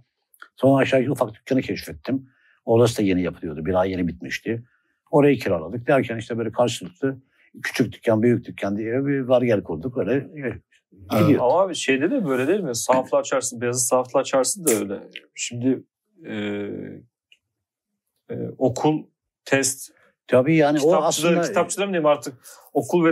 [0.56, 2.30] Sonra aşağıdaki ufak dükkanı keşfettim.
[2.65, 3.65] Orası da yeni yapılıyordu.
[3.65, 4.63] Bir ay yeni bitmişti.
[5.12, 5.88] Orayı kiraladık.
[5.88, 7.17] Derken işte böyle karşılıklı
[7.63, 9.97] küçük dükkan, büyük dükkan diye bir var gel kurduk.
[9.97, 10.28] Öyle
[10.93, 11.39] e, gidiyor.
[11.43, 12.76] Ama abi şeyde de böyle değil mi?
[12.76, 15.00] Sahaflar çarşısı, Beyazıt Sahaflar çarşısı da öyle.
[15.36, 15.84] Şimdi
[16.26, 16.36] e,
[18.30, 19.04] e, okul,
[19.45, 19.91] test,
[20.28, 22.34] Tabii yani o aslında kitapçılar mı diyeyim artık?
[22.74, 23.10] Okul ve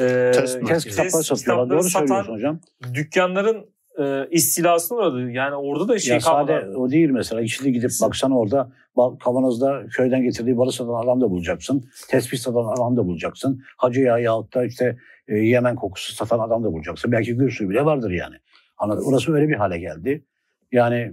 [0.00, 1.64] e, Test test Test kitaplar satıyorlar.
[1.64, 2.60] kitapları Doğru satan söylüyorsun hocam.
[2.94, 3.66] dükkanların
[3.98, 5.30] e, istilasına uğradı.
[5.30, 6.60] Yani orada da şey ya kalmadı.
[6.62, 7.40] sade o değil mesela.
[7.42, 8.72] İçinde gidip baksan orada
[9.20, 11.84] kavanozda köyden getirdiği balı satan adam da bulacaksın.
[12.08, 13.62] Tespih satan adam da bulacaksın.
[13.76, 14.96] Hacı yağı yahut da işte
[15.28, 17.12] e, Yemen kokusu satan adam da bulacaksın.
[17.12, 18.34] Belki gül suyu bile vardır yani.
[18.78, 19.04] Anladın?
[19.04, 20.24] Orası öyle bir hale geldi.
[20.72, 21.12] Yani e,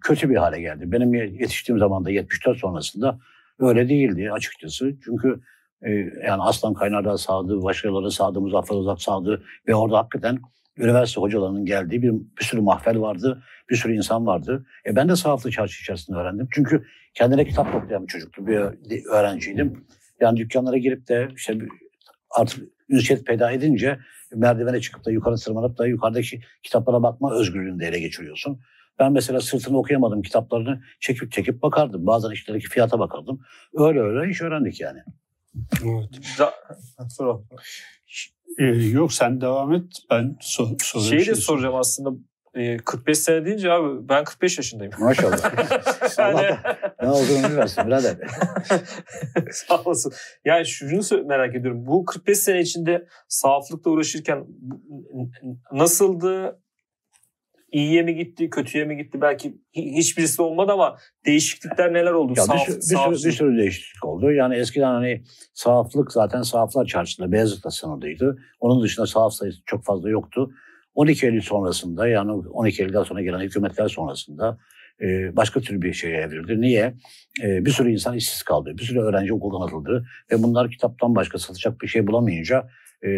[0.00, 0.92] kötü bir hale geldi.
[0.92, 3.18] Benim yetiştiğim zamanda 74 sonrasında
[3.58, 4.92] öyle değildi açıkçası.
[5.04, 5.40] Çünkü
[5.82, 5.90] e,
[6.26, 10.38] yani Aslan Kaynar'da sağdı, başkaları sağdı, Muzaffer Uzak sağdı ve orada hakikaten
[10.78, 14.66] üniversite hocalarının geldiği bir, bir sürü mahfel vardı, bir sürü insan vardı.
[14.86, 16.48] E ben de sahaflı çarşı içerisinde öğrendim.
[16.50, 16.84] Çünkü
[17.14, 19.84] kendine kitap toplayan bir çocuktu, bir öğrenciydim.
[20.20, 21.58] Yani dükkanlara girip de işte
[22.30, 23.98] artık ünsiyet peyda edince
[24.34, 28.60] merdivene çıkıp da yukarı tırmanıp da yukarıdaki kitaplara bakma özgürlüğünü de ele geçiriyorsun.
[28.98, 32.06] Ben mesela sırtını okuyamadım kitaplarını çekip çekip bakardım.
[32.06, 33.40] Bazen işlerdeki fiyata bakardım.
[33.74, 34.98] Öyle öyle iş öğrendik yani.
[37.20, 37.40] evet.
[38.58, 39.84] Ee, yok sen devam et.
[40.10, 42.10] Ben so sonra bir Şeyi de şey soracağım aslında.
[42.54, 44.92] E, 45 sene deyince abi ben 45 yaşındayım.
[44.98, 45.38] Maşallah.
[46.18, 46.56] yani,
[47.02, 48.16] ne olduğunu bilmezsin birader.
[49.50, 50.12] Sağ olasın.
[50.44, 51.86] Yani şunu merak ediyorum.
[51.86, 54.46] Bu 45 sene içinde sahaflıkla uğraşırken
[55.72, 56.60] nasıldı?
[57.74, 59.20] İyiye mi gitti, kötüye mi gitti?
[59.20, 62.32] Belki hi- hiçbirisi olmadı ama değişiklikler neler oldu?
[62.36, 64.32] Ya bir, Sahaf- sürü, bir, sahafsız- sürü, bir sürü değişiklik oldu.
[64.32, 65.22] Yani eskiden hani
[65.54, 68.38] sahaflık zaten sahaflar çarşısında Beyazıt'ta sınırlıydı.
[68.60, 70.50] Onun dışında sahaf sayısı çok fazla yoktu.
[70.94, 74.58] 12 Eylül sonrasında yani 12 Eylül'den sonra gelen hükümetler sonrasında
[75.00, 76.60] e, başka tür bir şeye evrildi.
[76.60, 76.94] Niye?
[77.42, 78.72] E, bir sürü insan işsiz kaldı.
[78.78, 80.06] Bir sürü öğrenci okuldan atıldı.
[80.32, 82.68] Ve bunlar kitaptan başka satacak bir şey bulamayınca
[83.04, 83.08] e,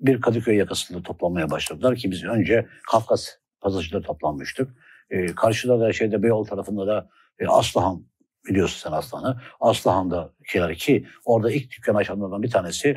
[0.00, 3.28] bir Kadıköy yakasında toplanmaya başladılar ki biz önce Kafkas
[3.60, 4.70] pazarcıda toplanmıştık.
[5.10, 8.04] E, karşıda da şeyde Beyoğlu tarafında da e, Aslıhan
[8.48, 9.40] biliyorsun sen Aslan'ı.
[9.60, 10.32] Aslıhan'da
[10.76, 12.96] ki orada ilk dükkan açanlardan bir tanesi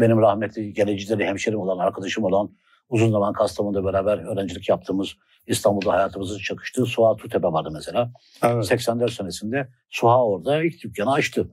[0.00, 2.50] benim rahmetli gelecileri hemşerim olan, arkadaşım olan
[2.88, 8.12] uzun zaman Kastamonu'da beraber öğrencilik yaptığımız İstanbul'da hayatımızın çakıştığı Suha Tutepe vardı mesela.
[8.42, 8.66] Evet.
[8.66, 11.50] 84 senesinde Suha orada ilk dükkanı açtı.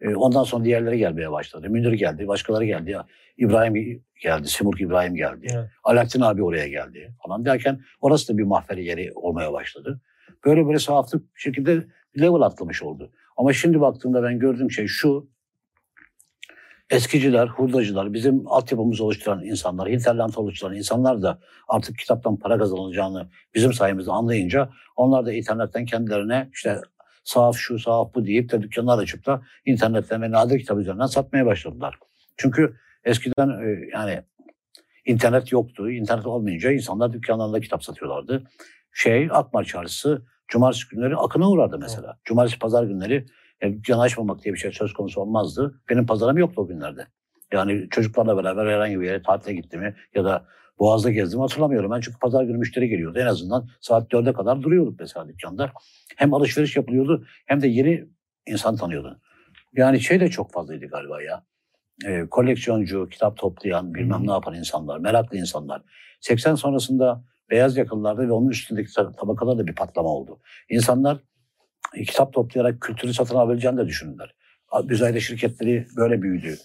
[0.00, 1.70] E, ondan sonra diğerleri gelmeye başladı.
[1.70, 2.96] Münir geldi, başkaları geldi.
[3.38, 5.46] İbrahim geldi, Simurg İbrahim geldi.
[5.54, 5.68] Evet.
[5.84, 10.00] Alaaddin abi oraya geldi falan derken orası da bir mahferi yeri olmaya başladı.
[10.44, 11.86] Böyle böyle sahaflık şekilde
[12.20, 13.12] level atlamış oldu.
[13.36, 15.34] Ama şimdi baktığımda ben gördüğüm şey şu.
[16.90, 23.72] Eskiciler, hurdacılar, bizim altyapımızı oluşturan insanlar, hinterland oluşturan insanlar da artık kitaptan para kazanılacağını bizim
[23.72, 26.80] sayemizde anlayınca onlar da internetten kendilerine işte
[27.24, 31.46] sahaf şu, sahaf bu deyip de dükkanlar açıp da internetten ve nadir kitap üzerinden satmaya
[31.46, 31.98] başladılar.
[32.36, 34.22] Çünkü eskiden e, yani
[35.06, 35.90] internet yoktu.
[35.90, 38.44] İnternet olmayınca insanlar dükkanlarında kitap satıyorlardı.
[38.92, 42.12] Şey Akmar Çarşısı cumartesi günleri akına uğrardı mesela.
[42.14, 42.24] Evet.
[42.24, 43.26] Cumartesi pazar günleri
[43.62, 45.80] yani dükkan açmamak diye bir şey söz konusu olmazdı.
[45.90, 47.06] Benim pazarım yoktu o günlerde.
[47.52, 50.46] Yani çocuklarla beraber herhangi bir yere tatile gitti mi ya da
[50.78, 51.90] Boğaz'da gezdim hatırlamıyorum.
[51.90, 53.18] Ben çünkü pazar günü müşteri geliyordu.
[53.18, 55.72] En azından saat dörde kadar duruyorduk mesela dükkanda.
[56.16, 58.04] Hem alışveriş yapılıyordu hem de yeni
[58.46, 59.20] insan tanıyordu.
[59.76, 61.44] Yani şey de çok fazlaydı galiba ya.
[62.06, 65.82] E, koleksiyoncu, kitap toplayan, bilmem ne yapan insanlar, meraklı insanlar.
[66.20, 70.40] 80 sonrasında beyaz yakalılarda ve onun üstündeki tabakalarda bir patlama oldu.
[70.68, 71.18] İnsanlar
[71.94, 74.34] e, kitap toplayarak kültürü satın alabileceğini de düşündüler.
[74.84, 76.56] Müzayede şirketleri böyle büyüdü.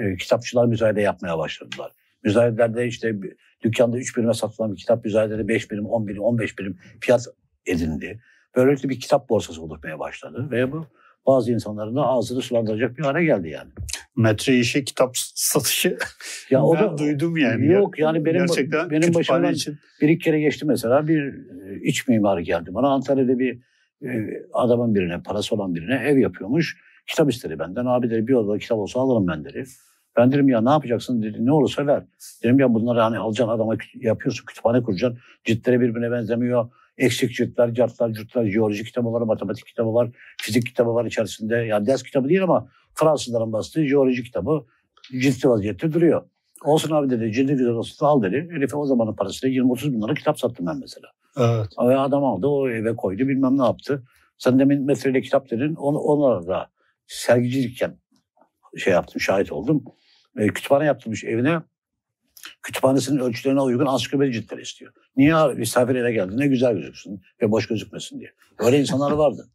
[0.00, 1.92] E, kitapçılar müzayede yapmaya başladılar.
[2.24, 3.14] Müzayedelerde işte
[3.62, 7.26] dükkanda 3 birime satılan bir kitap müzayedede 5 birim, 10 birim, 15 birim fiyat
[7.66, 8.20] edindi.
[8.56, 10.86] Böylelikle bir kitap borsası oluşmaya başladı ve bu
[11.26, 13.70] bazı insanların da ağzını sulandıracak bir hale geldi yani.
[14.16, 15.98] Metre işi kitap satışı
[16.50, 17.66] ya o da duydum yani.
[17.66, 19.78] Yok yani benim Gerçekten benim başımdan için.
[20.00, 21.22] bir iki kere geçti mesela bir
[21.68, 23.58] e, iç mimarı geldi bana Antalya'da bir
[24.02, 26.76] e, adamın birine parası olan birine ev yapıyormuş.
[27.06, 27.86] Kitap istedi benden.
[27.86, 29.64] Abi dedi bir odada kitap olsa alırım ben dedi.
[30.16, 31.46] Ben dedim ya ne yapacaksın dedi.
[31.46, 32.04] Ne olursa ver.
[32.42, 35.18] Dedim ya bunları hani alacaksın adama yapıyorsun kütüphane kuracaksın.
[35.44, 36.70] Ciltleri birbirine benzemiyor.
[36.98, 40.10] Eksik ciltler, cartlar, curtlar, jeoloji kitabı var, matematik kitabı var,
[40.42, 41.56] fizik kitabı var içerisinde.
[41.56, 44.64] Yani ders kitabı değil ama Fransızların bastığı jeoloji kitabı
[45.12, 46.24] ciltli vaziyette duruyor.
[46.64, 48.48] Olsun abi dedi cildi güzel olsun al dedi.
[48.52, 51.08] Herife o zamanın parasıyla 20-30 bin lira kitap sattım ben mesela.
[51.36, 51.68] Evet.
[51.88, 54.02] Ve adam aldı o eve koydu bilmem ne yaptı.
[54.38, 55.74] Sen demin metreyle kitap dedin.
[55.74, 56.66] Onu, onlara da
[57.06, 57.96] sergicilikken
[58.76, 59.84] şey yaptım, şahit oldum.
[60.38, 61.62] E, kütüphane yaptırmış evine.
[62.62, 64.92] Kütüphanesinin ölçülerine uygun ansiklopedi ciltleri istiyor.
[65.16, 66.38] Niye misafir eve geldi?
[66.38, 68.32] Ne güzel gözüksün ve boş gözükmesin diye.
[68.58, 69.48] Öyle insanlar vardı.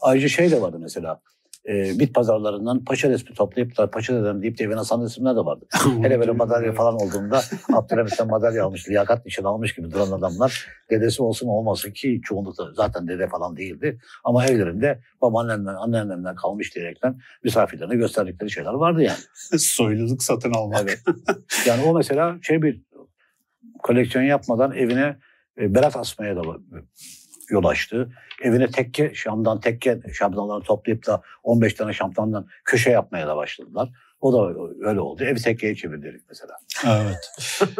[0.00, 1.20] Ayrıca şey de vardı mesela
[1.68, 5.40] e, bit pazarlarından paşa resmi toplayıp da paşa dedem deyip de evine asan resimler de
[5.40, 5.66] vardı.
[6.02, 7.40] Hele böyle madalya falan olduğunda
[7.72, 13.08] Abdülhamit'ten madalya almış, liyakat nişan almış gibi duran adamlar dedesi olsun olmasın ki çoğunlukla zaten
[13.08, 13.98] dede falan değildi.
[14.24, 19.18] Ama evlerinde babaannemden, anneannemden kalmış diyerekten misafirlerine gösterdikleri şeyler vardı yani.
[19.58, 20.82] Soyluluk satın almak.
[20.82, 21.02] Evet.
[21.66, 22.82] Yani o mesela şey bir
[23.82, 25.16] koleksiyon yapmadan evine
[25.60, 26.42] e, berat asmaya da
[27.50, 28.12] yol açtı.
[28.42, 33.88] Evine tekke, Şam'dan tekke şamdanlarını toplayıp da 15 tane şamdandan köşe yapmaya da başladılar.
[34.20, 35.24] O da öyle oldu.
[35.24, 36.52] Evi tekkeye çevirdik mesela.
[36.86, 37.30] Evet.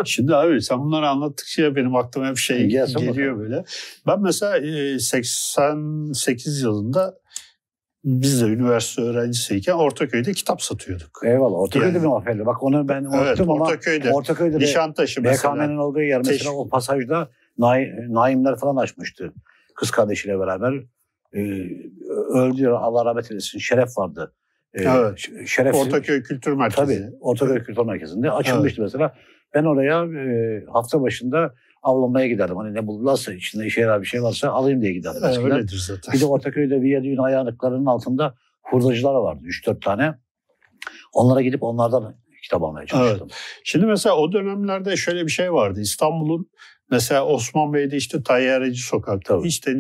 [0.04, 3.50] Şimdi abi sen bunları anlattıkça benim aklıma bir şey Gelsin geliyor bakalım.
[3.50, 3.64] böyle.
[4.06, 4.60] Ben mesela
[4.98, 7.18] 88 yılında
[8.04, 11.20] biz de üniversite öğrencisiyken Ortaköy'de kitap satıyorduk.
[11.24, 11.58] Eyvallah.
[11.58, 12.46] Ortaköy'de yani, bir mahfelle.
[12.46, 14.12] Bak onu ben unuttum evet, ama Ortaköy'de.
[14.12, 15.54] Ortaköy'de Nişantaşı mesela.
[15.54, 16.48] BKM'nin olduğu yer mesela Teş...
[16.48, 17.30] o pasajda
[18.08, 19.32] Naimler falan açmıştı
[19.78, 20.74] kız kardeşiyle beraber.
[21.34, 21.40] E,
[22.34, 23.58] öldü Allah rahmet eylesin.
[23.58, 24.34] Şeref vardı.
[24.74, 25.18] E, evet.
[25.46, 26.98] Şeref, Ortaköy Kültür Merkezi.
[26.98, 27.16] Tabii.
[27.20, 28.92] Ortaköy Kültür Merkezi'nde açılmıştı evet.
[28.92, 29.14] mesela.
[29.54, 32.56] Ben oraya e, hafta başında avlamaya giderdim.
[32.56, 35.22] Hani ne bulurlarsa içinde işe yarar bir şey varsa alayım diye giderdim.
[35.24, 36.14] Evet, öyledir zaten.
[36.14, 39.44] Bir de Ortaköy'de Viyadüğün ayağınıklarının altında hurdacılar vardı.
[39.44, 40.14] 3-4 tane.
[41.12, 43.28] Onlara gidip onlardan kitap almaya çalıştım.
[43.30, 43.40] Evet.
[43.64, 45.80] Şimdi mesela o dönemlerde şöyle bir şey vardı.
[45.80, 46.50] İstanbul'un
[46.90, 49.24] Mesela Osman Bey'de işte Tayyareci Sokak.
[49.24, 49.48] Tabii.
[49.48, 49.74] İşte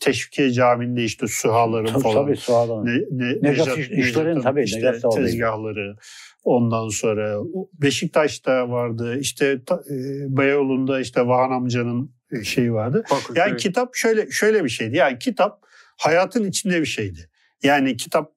[0.00, 2.26] Teşvikiye Camii'nde işte sühaların tabii, falan.
[2.26, 2.86] Tabii sühaların.
[2.86, 4.62] Ne, ne, Nejat, işlerin tabii.
[4.62, 5.96] Işte Nejat tezgahları.
[6.44, 7.38] Ondan sonra
[7.72, 9.18] Beşiktaş'ta vardı.
[9.18, 9.96] İşte e,
[10.36, 13.04] Beyoğlu'nda işte Vahan amcanın e, şeyi vardı.
[13.06, 14.96] Fakir, yani kitap şöyle şöyle bir şeydi.
[14.96, 15.62] Yani kitap
[15.98, 17.30] hayatın içinde bir şeydi.
[17.62, 18.32] Yani kitap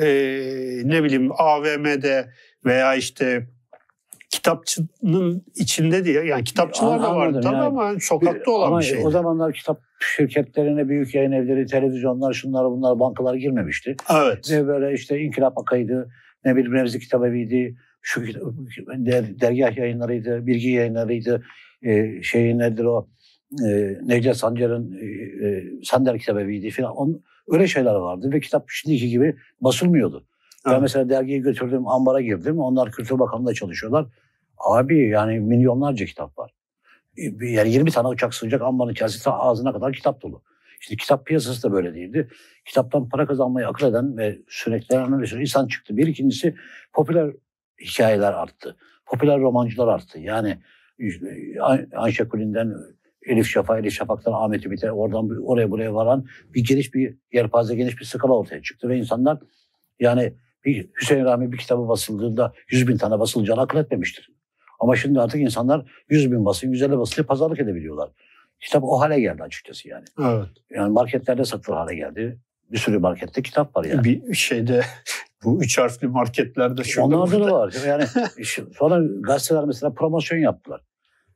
[0.00, 0.06] e,
[0.84, 2.30] ne bileyim AVM'de
[2.64, 3.48] veya işte
[4.30, 9.06] kitapçının içinde diye yani kitapçılar da vardı tabii yani, ama sokakta olan ama bir şey.
[9.06, 9.80] O zamanlar kitap
[10.16, 13.96] şirketlerine büyük yayın evleri, televizyonlar, şunlar bunlar bankalar girmemişti.
[14.10, 14.50] Evet.
[14.50, 16.10] Ve böyle işte İnkılap Akay'dı,
[16.44, 18.22] ne bileyim Remzi Kitap Evi'ydi, şu
[18.96, 21.44] der, dergah yayınlarıydı, bilgi yayınlarıydı,
[21.82, 23.08] e, şey nedir o
[23.66, 25.06] e, Necdet Sancar'ın e,
[25.46, 26.96] e, Sander kitabeviydi falan.
[26.96, 30.26] On, öyle şeyler vardı ve kitap şimdiki gibi basılmıyordu.
[30.66, 30.74] Evet.
[30.74, 32.58] Ben mesela dergiyi götürdüm, ambara girdim.
[32.58, 34.06] Onlar Kültür Bakanlığı'nda çalışıyorlar.
[34.58, 36.50] Abi yani milyonlarca kitap var.
[37.40, 40.42] Yani 20 tane uçak sığacak ambarın içerisinde ağzına kadar kitap dolu.
[40.80, 42.28] İşte kitap piyasası da böyle değildi.
[42.64, 45.96] Kitaptan para kazanmayı akıl eden ve süreklenen bir sürü insan çıktı.
[45.96, 46.54] Bir ikincisi
[46.92, 47.32] popüler
[47.80, 48.76] hikayeler arttı.
[49.06, 50.18] Popüler romancılar arttı.
[50.18, 50.58] Yani
[51.96, 52.74] Ayşe Kulin'den
[53.26, 58.00] Elif Şafak, Elif Şafak'tan Ahmet Ümit'e oradan oraya buraya varan bir geniş bir yelpaze geniş
[58.00, 59.38] bir skala ortaya çıktı ve insanlar
[60.00, 60.32] yani
[60.66, 64.30] bir Hüseyin Rami bir kitabı basıldığında 100 bin tane basılacağını akıl etmemiştir.
[64.80, 68.10] Ama şimdi artık insanlar 100 bin basın, 150 basın pazarlık edebiliyorlar.
[68.60, 70.04] Kitap o hale geldi açıkçası yani.
[70.20, 70.48] Evet.
[70.70, 72.38] Yani marketlerde satılır hale geldi.
[72.70, 74.04] Bir sürü markette kitap var yani.
[74.04, 74.82] Bir şeyde
[75.44, 77.74] bu üç harfli marketlerde şurada Onlarda da var.
[77.86, 78.04] Yani
[78.78, 80.80] sonra gazeteler mesela promosyon yaptılar.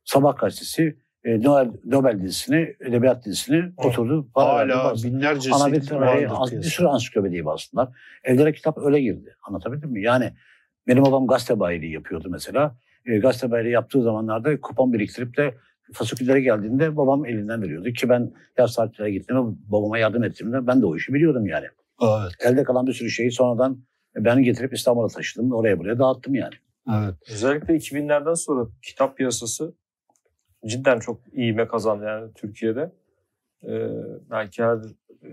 [0.05, 3.87] Sabah gazetesi e, Nobel, Nobel dizisini, edebiyat dizisini oh.
[3.87, 4.29] oturdu.
[4.35, 5.83] Hala binlerce ana bir,
[6.57, 7.89] bir sürü ansiklopediyi bastılar.
[8.25, 9.37] Evlere kitap öyle girdi.
[9.43, 10.03] Anlatabildim mi?
[10.03, 10.33] Yani
[10.87, 12.77] benim babam gazete bayiliği yapıyordu mesela.
[13.07, 15.55] E, gazete bayiliği yaptığı zamanlarda kupon biriktirip de
[15.93, 17.93] fasulyeleri geldiğinde babam elinden veriyordu.
[17.93, 21.67] Ki ben yaz saatlere gittiğimde babama yardım ettiğimde ben de o işi biliyordum yani.
[22.03, 22.33] Evet.
[22.45, 23.85] Elde kalan bir sürü şeyi sonradan
[24.17, 25.53] ben getirip İstanbul'a taşıdım.
[25.53, 26.55] Oraya buraya dağıttım yani.
[26.89, 27.15] Evet.
[27.31, 29.75] Özellikle 2000'lerden sonra kitap piyasası
[30.67, 32.93] cidden çok iyime kazandı yani Türkiye'de.
[33.65, 33.89] Ee,
[34.31, 35.29] belki her e,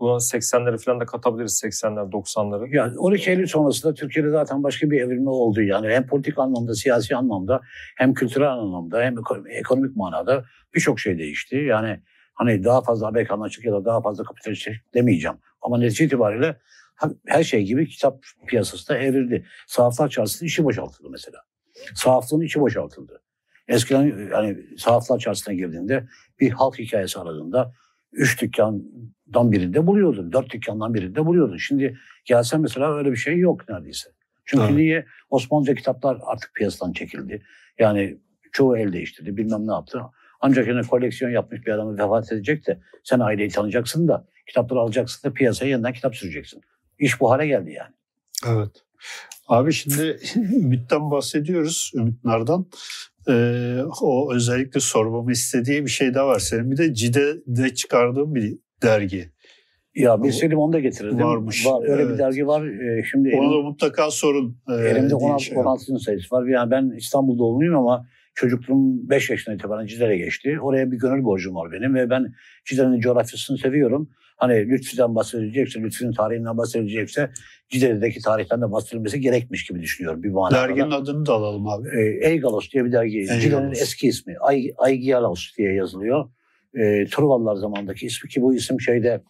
[0.00, 2.76] buna 80'leri falan da katabiliriz 80'ler 90'ları.
[2.76, 7.16] Yani 12 Eylül sonrasında Türkiye'de zaten başka bir evrilme oldu yani hem politik anlamda, siyasi
[7.16, 7.60] anlamda,
[7.96, 9.14] hem kültürel anlamda, hem
[9.48, 11.56] ekonomik manada birçok şey değişti.
[11.56, 12.00] Yani
[12.34, 15.36] hani daha fazla Amerikanlaşık ya da daha fazla kapitalistlik demeyeceğim.
[15.62, 16.56] Ama netice itibariyle
[17.26, 19.46] her şey gibi kitap piyasası da evrildi.
[19.66, 21.38] Sahaflar çarşısının içi boşaltıldı mesela.
[21.94, 23.22] Sahaflığın içi boşaltıldı.
[23.68, 26.06] Eskiden yani sahaflar çarşısına girdiğinde
[26.40, 27.72] bir halk hikayesi aradığında
[28.12, 30.32] üç dükkandan birinde buluyordun.
[30.32, 31.56] Dört dükkandan birinde buluyordun.
[31.56, 34.10] Şimdi gelsen mesela öyle bir şey yok neredeyse.
[34.44, 34.74] Çünkü evet.
[34.74, 35.06] niye?
[35.30, 37.42] Osmanlıca kitaplar artık piyasadan çekildi.
[37.78, 38.18] Yani
[38.52, 39.36] çoğu el değiştirdi.
[39.36, 40.02] Bilmem ne yaptı.
[40.40, 45.28] Ancak yine koleksiyon yapmış bir adamı vefat edecek de sen aileyi tanıyacaksın da kitapları alacaksın
[45.28, 46.60] da piyasaya yeniden kitap süreceksin.
[46.98, 47.94] İş bu hale geldi yani.
[48.46, 48.84] Evet.
[49.48, 51.92] Abi şimdi Ümit'ten bahsediyoruz.
[51.94, 52.66] Ümit Nar'dan.
[53.28, 56.38] Ee, o özellikle sormamı istediği bir şey daha var.
[56.38, 59.30] Senin bir de Cide'de çıkardığın bir dergi.
[59.94, 61.20] Ya bir Selim onu da getirirdim.
[61.20, 61.66] Varmış.
[61.66, 62.14] Var, öyle evet.
[62.14, 62.66] bir dergi var.
[62.66, 64.58] Ee, şimdi Onu elim, da mutlaka sorun.
[64.68, 65.44] E, elimde 16.
[65.44, 65.98] Şey 16.
[65.98, 66.46] sayısı var.
[66.46, 70.58] Yani ben İstanbul doğumluyum ama çocukluğum 5 yaşına itibaren Cide'ye geçti.
[70.60, 74.10] Oraya bir gönül borcum var benim ve ben Cide'nin coğrafyasını seviyorum.
[74.36, 77.30] Hani Lütfü'den bahsedilecekse, Lütfü'nün tarihinden bahsedilecekse
[77.68, 80.54] Cide'deki tarihten de bahsedilmesi gerekmiş gibi düşünüyorum bir manada.
[80.54, 81.88] Derginin adını da alalım abi.
[81.88, 83.26] E, Eygalos diye bir dergi.
[83.40, 84.34] Cide'nin eski ismi.
[84.40, 86.30] Ay, Aygialos diye yazılıyor.
[86.74, 89.22] E, Truvalılar zamandaki ismi ki bu isim şeyde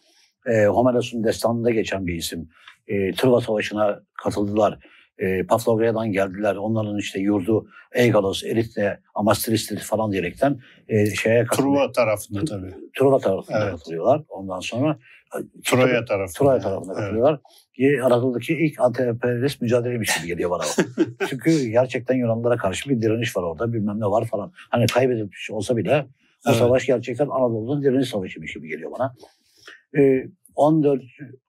[0.46, 2.48] e, Homeros'un destanında geçen bir isim.
[2.88, 4.78] E, Truva Savaşı'na katıldılar
[5.18, 6.57] e, Paflagoya'dan geldiler.
[6.57, 11.74] Onların işte yurdu Eygalos, Eritle, Amastristil falan diyerekten e, şeye katılıyor.
[11.74, 12.74] Truva tarafında tabii.
[12.98, 13.70] Truva tarafında evet.
[13.70, 14.22] katılıyorlar.
[14.29, 14.98] Ondan sonra
[15.64, 16.38] Troya tarafında.
[16.38, 17.02] Troya tarafında evet.
[17.02, 17.40] katılıyorlar.
[18.05, 20.62] Anadolu'daki ilk anti-emperyalist mücadeleymiş gibi geliyor bana.
[21.29, 23.72] Çünkü gerçekten Yunanlara karşı bir direniş var orada.
[23.72, 24.52] Bilmem ne var falan.
[24.70, 26.07] Hani kaybedilmiş olsa bile
[26.46, 26.59] o evet.
[26.59, 29.14] savaş gerçekten Anadolu'nun direniş savaşıymış gibi geliyor bana.
[29.98, 31.02] Ee, 14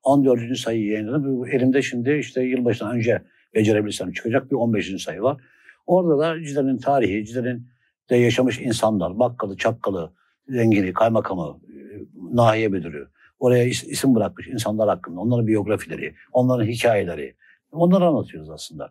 [0.04, 0.58] 14.
[0.58, 1.48] sayı yayınladım.
[1.48, 3.22] Elimde şimdi işte yılbaşından önce
[3.56, 5.04] becerebilirsem çıkacak bir 15.
[5.04, 5.42] sayı var.
[5.86, 7.68] Orada da Cide'nin tarihi, Cide'nin
[8.10, 10.14] de yaşamış insanlar, bakkalı, çakkalı,
[10.50, 11.76] zengini, kaymakamı, e,
[12.34, 13.08] nahiye müdürü,
[13.40, 17.36] oraya isim bırakmış insanlar hakkında, onların biyografileri, onların hikayeleri,
[17.72, 18.90] onları anlatıyoruz aslında.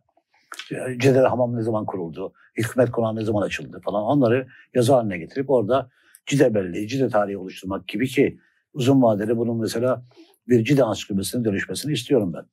[0.98, 5.50] Cedere Hamam ne zaman kuruldu, hükümet konağı ne zaman açıldı falan onları yazı haline getirip
[5.50, 5.90] orada
[6.26, 8.38] Cide belleği, Cide tarihi oluşturmak gibi ki
[8.74, 10.04] uzun vadede bunun mesela
[10.48, 12.44] bir Cide ansiklopedisine dönüşmesini istiyorum ben.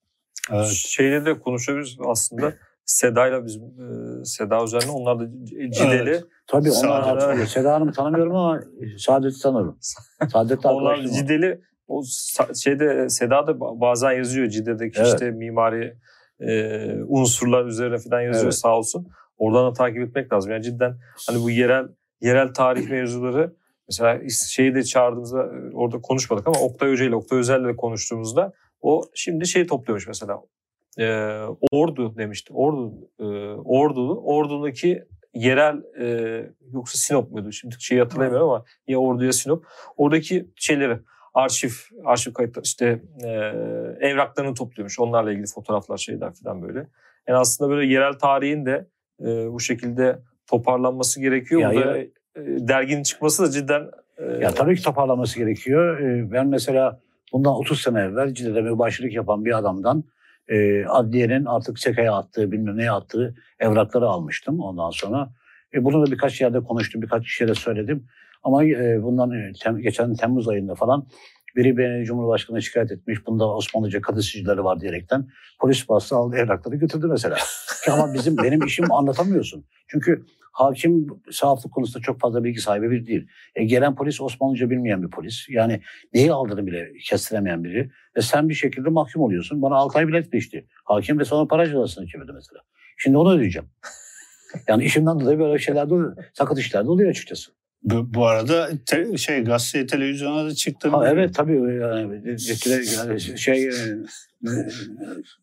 [0.51, 0.67] Evet.
[0.67, 2.53] Şeyle de konuşabiliriz aslında.
[2.85, 6.09] Seda'yla bizim e, Seda üzerine onlar da Cideli.
[6.09, 6.23] Evet.
[6.47, 7.47] Tabii onlar hatırlıyor.
[7.47, 8.61] Seda Hanım'ı tanımıyorum ama
[8.97, 9.77] Saadet'i tanırım.
[10.31, 12.03] Saadet'le Onlar Cideli o
[12.63, 15.07] şeyde Seda da bazen yazıyor Cide'deki evet.
[15.07, 15.97] işte mimari
[16.39, 18.55] e, unsurlar üzerine falan yazıyor evet.
[18.55, 19.07] sağ olsun.
[19.37, 20.51] Oradan da takip etmek lazım.
[20.51, 21.87] Yani cidden hani bu yerel
[22.21, 23.53] yerel tarih mevzuları
[23.89, 28.53] mesela şeyi de çağırdığımızda e, orada konuşmadık ama Oktay Hoca ile Oktay Özel ile konuştuğumuzda
[28.83, 30.41] o şimdi şey topluyormuş mesela.
[30.99, 31.05] E,
[31.71, 32.53] ordu demişti.
[32.53, 33.23] Ordu e,
[33.65, 35.03] Ordu Ordu'daki
[35.33, 36.05] yerel e,
[36.73, 37.51] yoksa Sinop muydu?
[37.51, 39.65] Şimdi şeyi hatırlamıyorum ama ya Ordu ya Sinop.
[39.97, 40.99] Oradaki şeyleri
[41.33, 41.69] arşiv
[42.05, 43.27] arşiv kayıtları işte e,
[44.07, 44.99] evraklarını topluyormuş.
[44.99, 46.87] Onlarla ilgili fotoğraflar şeyler falan böyle.
[47.27, 48.87] Yani aslında böyle yerel tarihin de
[49.21, 51.61] e, bu şekilde toparlanması gerekiyor.
[51.61, 52.09] Ya, Burada ya- e,
[52.67, 55.99] derginin çıkması da cidden e, Ya tabii ki toparlaması gerekiyor.
[55.99, 56.99] Ee, Ben mesela
[57.33, 60.03] bundan 30 sene evvel Cide'de mübaşirlik yapan bir adamdan
[60.47, 65.29] e, adliyenin artık çekaya attığı, bilmem neye attığı evrakları almıştım ondan sonra.
[65.73, 68.07] E, bunu da birkaç yerde konuştum, birkaç kişiye söyledim.
[68.43, 71.07] Ama e, bundan e, tem- geçen Temmuz ayında falan
[71.55, 73.27] biri beni Cumhurbaşkanı'na şikayet etmiş.
[73.27, 75.27] Bunda Osmanlıca kadısıcıları var diyerekten.
[75.59, 77.37] Polis bastı aldı evrakları götürdü mesela.
[77.91, 79.65] Ama bizim benim işim anlatamıyorsun.
[79.87, 83.27] Çünkü hakim sahaflık konusunda çok fazla bilgi sahibi bir değil.
[83.55, 85.45] E, gelen polis Osmanlıca bilmeyen bir polis.
[85.49, 85.81] Yani
[86.13, 87.91] neyi aldığını bile kestiremeyen biri.
[88.17, 89.61] Ve sen bir şekilde mahkum oluyorsun.
[89.61, 90.67] Bana 6 ay bilet geçti.
[90.83, 92.61] Hakim ve sonra para cezasını çevirdi mesela.
[92.97, 93.69] Şimdi onu ödeyeceğim.
[94.67, 96.17] Yani işimden dolayı böyle şeyler de oluyor.
[96.33, 97.51] Sakat işler de oluyor açıkçası.
[97.83, 100.89] Bu, bu arada te- şey gazete televizyona da çıktı.
[100.89, 102.39] Ha, evet tabii yani,
[103.37, 103.69] şey,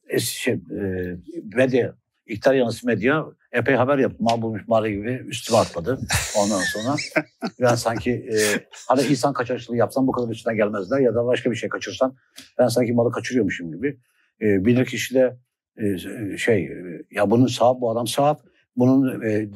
[0.09, 1.17] e, şey e,
[1.57, 1.95] medya,
[2.31, 4.17] iktidar yanlısı medya epey haber yaptı.
[4.21, 5.99] Mal bulmuş mağara gibi üstüme atladı
[6.39, 6.97] ondan sonra.
[7.61, 8.37] ben sanki e,
[8.89, 12.17] hani insan kaçakçılığı yapsam bu kadar üstüne gelmezler ya da başka bir şey kaçırsam
[12.59, 13.99] ben sanki malı kaçırıyormuşum gibi.
[14.41, 15.37] E, bilir kişi de
[15.77, 15.99] e,
[16.37, 18.39] şey e, ya bunun sahip bu adam sahip
[18.77, 19.49] bunun e,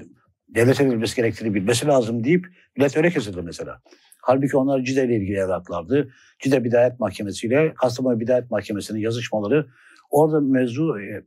[0.48, 2.46] devlete verilmesi gerektiğini bilmesi lazım deyip
[2.76, 3.80] bilet öyle kesildi mesela.
[4.22, 6.12] Halbuki onlar Cide ile ilgili evraklardı.
[6.38, 9.66] Cide Bidayet Mahkemesi ile Kastamonu Bidayet Mahkemesi'nin yazışmaları
[10.10, 11.24] orada mevzu e,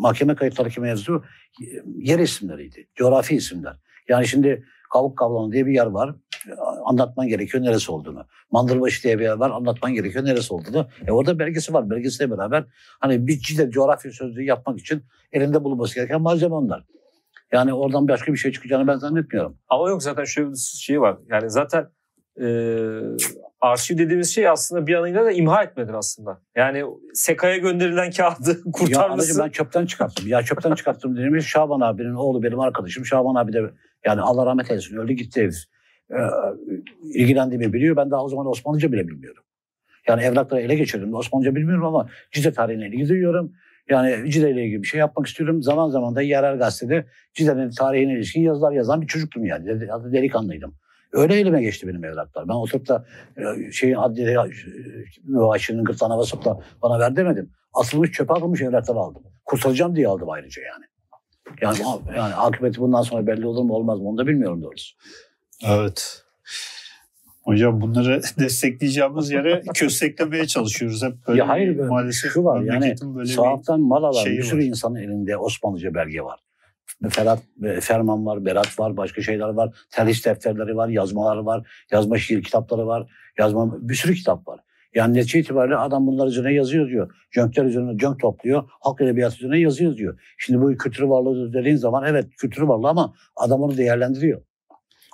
[0.00, 1.24] mahkeme kayıtlarındaki mevzu
[1.62, 1.64] e,
[1.98, 2.88] yer isimleriydi.
[2.94, 3.76] Coğrafi isimler.
[4.08, 6.14] Yani şimdi Kavuk Kavlanı diye bir yer var.
[6.84, 8.26] Anlatman gerekiyor neresi olduğunu.
[8.50, 9.50] Mandırbaşı diye bir yer var.
[9.50, 10.88] Anlatman gerekiyor neresi olduğunu.
[11.06, 11.90] E orada belgesi var.
[11.90, 12.64] Belgesiyle beraber
[13.00, 16.84] hani bir Cide coğrafi sözlüğü yapmak için elinde bulunması gereken malzeme onlar.
[17.52, 19.58] Yani oradan başka bir şey çıkacağını ben zannetmiyorum.
[19.68, 21.18] Ama yok zaten şöyle bir şey var.
[21.28, 21.86] Yani zaten
[22.40, 22.48] e,
[23.60, 26.40] arşiv dediğimiz şey aslında bir anıyla da imha etmedir aslında.
[26.56, 26.84] Yani
[27.14, 29.42] SEKA'ya gönderilen kağıdı Ya anacığım kurtarması.
[29.42, 30.28] ben çöpten çıkarttım.
[30.28, 33.06] Ya çöpten çıkarttım dediğimiz Şaban abinin oğlu benim arkadaşım.
[33.06, 33.62] Şaban abi de
[34.06, 35.56] yani Allah rahmet eylesin öldü gitti herif.
[36.10, 36.16] Ee,
[37.02, 37.96] ilgilendiğimi biliyor.
[37.96, 39.42] Ben daha o zaman Osmanlıca bile bilmiyorum.
[40.08, 41.14] Yani evrakları ele geçirdim.
[41.14, 43.52] Osmanlıca bilmiyorum ama Cide tarihine ilgi duyuyorum.
[43.88, 45.62] Yani Cide ile ilgili bir şey yapmak istiyorum.
[45.62, 49.66] Zaman zaman da yerel gazetede Cide'nin tarihine ilişkin yazılar yazan bir çocuktum yani.
[50.12, 50.74] Delikanlıydım.
[51.12, 52.48] Öyle elime geçti benim evraklar.
[52.48, 53.04] Ben oturup da
[53.36, 54.36] e, şeyin adli
[55.24, 57.50] mübaşirinin gırtlağına basıp da bana ver demedim.
[57.72, 59.22] Asılmış çöpe atılmış evrakları aldım.
[59.44, 60.84] Kurtaracağım diye aldım ayrıca yani.
[61.62, 61.76] Yani,
[62.16, 64.96] yani akıbeti bundan sonra belli olur mu olmaz mı onu da bilmiyorum doğrusu.
[65.66, 66.22] Evet.
[67.42, 71.02] Hocam bunları destekleyeceğimiz yere kösteklemeye çalışıyoruz.
[71.02, 74.60] Hep böyle Ya hayır, maalesef şu var, yani böyle bir Sahaptan mal alan bir sürü
[74.60, 74.64] var.
[74.64, 76.40] insanın elinde Osmanlıca belge var.
[77.08, 79.76] Ferhat, e, Ferman var, Berat var, başka şeyler var.
[79.90, 84.60] Terhis defterleri var, yazmalar var, yazma şiir kitapları var, yazma bir sürü kitap var.
[84.94, 87.14] Yani netice itibariyle adam bunlar üzerine yazıyor diyor.
[87.30, 88.62] Jönkler üzerine jönk topluyor.
[88.80, 90.20] Halk edebiyatı üzerine yazıyor diyor.
[90.38, 94.42] Şimdi bu kültür varlığı dediğin zaman evet kültür varlığı ama adam onu değerlendiriyor.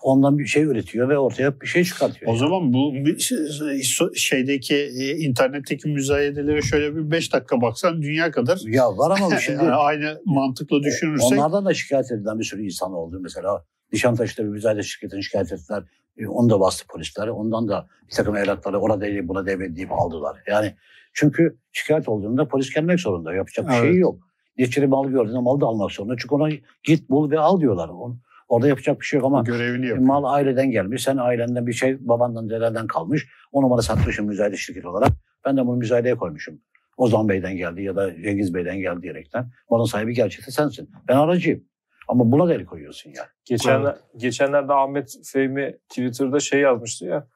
[0.07, 2.33] Ondan bir şey üretiyor ve ortaya bir şey çıkartıyor.
[2.33, 8.61] O zaman bu şey- şeydeki e, internetteki müzayedelere şöyle bir beş dakika baksan dünya kadar
[8.67, 12.93] ya var ama şimdi yani aynı mantıkla düşünürsek Onlardan da şikayet edilen bir sürü insan
[12.93, 13.19] oldu.
[13.21, 15.83] Mesela Nişantaşı'da bir müzayede şirketini şikayet ettiler.
[16.19, 17.29] E, Onu da bastı polisler.
[17.29, 20.37] Ondan da bir takım evrakları ona değil buna devret deyip aldılar.
[20.47, 20.75] Yani
[21.13, 23.35] çünkü şikayet olduğunda polis gelmek zorunda.
[23.35, 23.83] Yapacak bir Evet.
[23.83, 24.19] şey yok.
[24.59, 26.15] Neçeli mal gördüğünde malı da almak zorunda.
[26.19, 26.49] Çünkü ona
[26.85, 27.89] git bul ve al diyorlar.
[27.89, 30.07] On- Orada yapacak bir şey yok ama görevini yapıyor.
[30.07, 31.03] mal aileden gelmiş.
[31.03, 33.29] Sen ailenden bir şey babandan dedenden kalmış.
[33.53, 35.13] Onu bana satmışım müzayede şirketi olarak.
[35.45, 36.61] Ben de bunu müzayedeye koymuşum.
[36.97, 39.51] Ozan Bey'den geldi ya da Cengiz Bey'den geldi diyerekten.
[39.71, 40.91] Malın sahibi gerçekten sensin.
[41.09, 41.65] Ben aracıyım.
[42.09, 43.29] Ama buna da el koyuyorsun yani.
[43.45, 47.29] Geçenler, geçenlerde Ahmet Fehmi Twitter'da şey yazmıştı ya.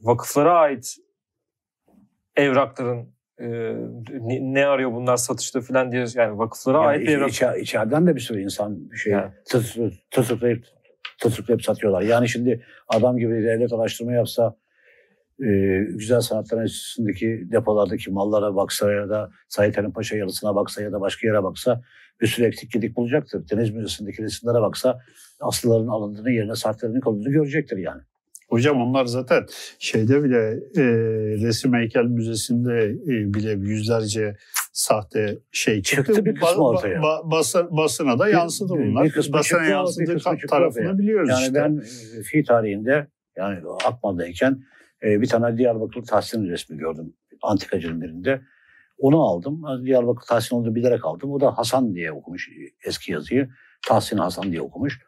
[0.00, 0.96] Vakıflara ait
[2.36, 3.46] evrakların e,
[4.20, 8.14] ne, ne arıyor bunlar satışta falan diye yani vakıflara Yani ait bir iç- içeriden de
[8.16, 9.32] bir sürü insan bir şey Yani.
[11.20, 12.02] tısırlayıp satıyorlar.
[12.02, 14.56] Yani şimdi adam gibi devlet araştırma yapsa
[15.40, 15.46] e,
[15.88, 21.00] Güzel Sanatlar Enstitüsü'ndeki depolardaki mallara baksa ya da Said Halim Paşa yalısına baksa ya da
[21.00, 21.80] başka yere baksa
[22.20, 23.48] bir sürü eksik gedik bulacaktır.
[23.50, 25.00] Deniz Müzesi'ndeki resimlere baksa
[25.40, 28.02] aslıların alındığını yerine saatlerinin konduğunu görecektir yani.
[28.48, 29.46] Hocam onlar zaten
[29.78, 30.38] şeyde bile
[30.76, 30.82] e,
[31.46, 34.36] Resim Heykel Müzesi'nde e, bile yüzlerce
[34.72, 36.04] sahte şey çıktı.
[36.04, 37.02] Çıktı bir kısmı ortaya.
[37.02, 39.04] basa- basına da Bir- yansıdı bir- bunlar.
[39.04, 40.98] bir kısmı basına çıktı, bir yansıdığı kısmı ka- çıktı tarafını ortaya.
[40.98, 41.54] biliyoruz Yani işte.
[41.54, 41.82] ben
[42.18, 44.62] e, fi tarihinde yani Akmal'dayken
[45.04, 48.40] e, bir tane Diyarbakır Tahsin resmi gördüm antikacının birinde.
[48.98, 49.62] Onu aldım.
[49.84, 51.30] Diyarbakır Tahsin olduğunu bilerek aldım.
[51.32, 52.48] O da Hasan diye okumuş
[52.86, 53.48] eski yazıyı.
[53.88, 55.00] Tahsin Hasan diye okumuş.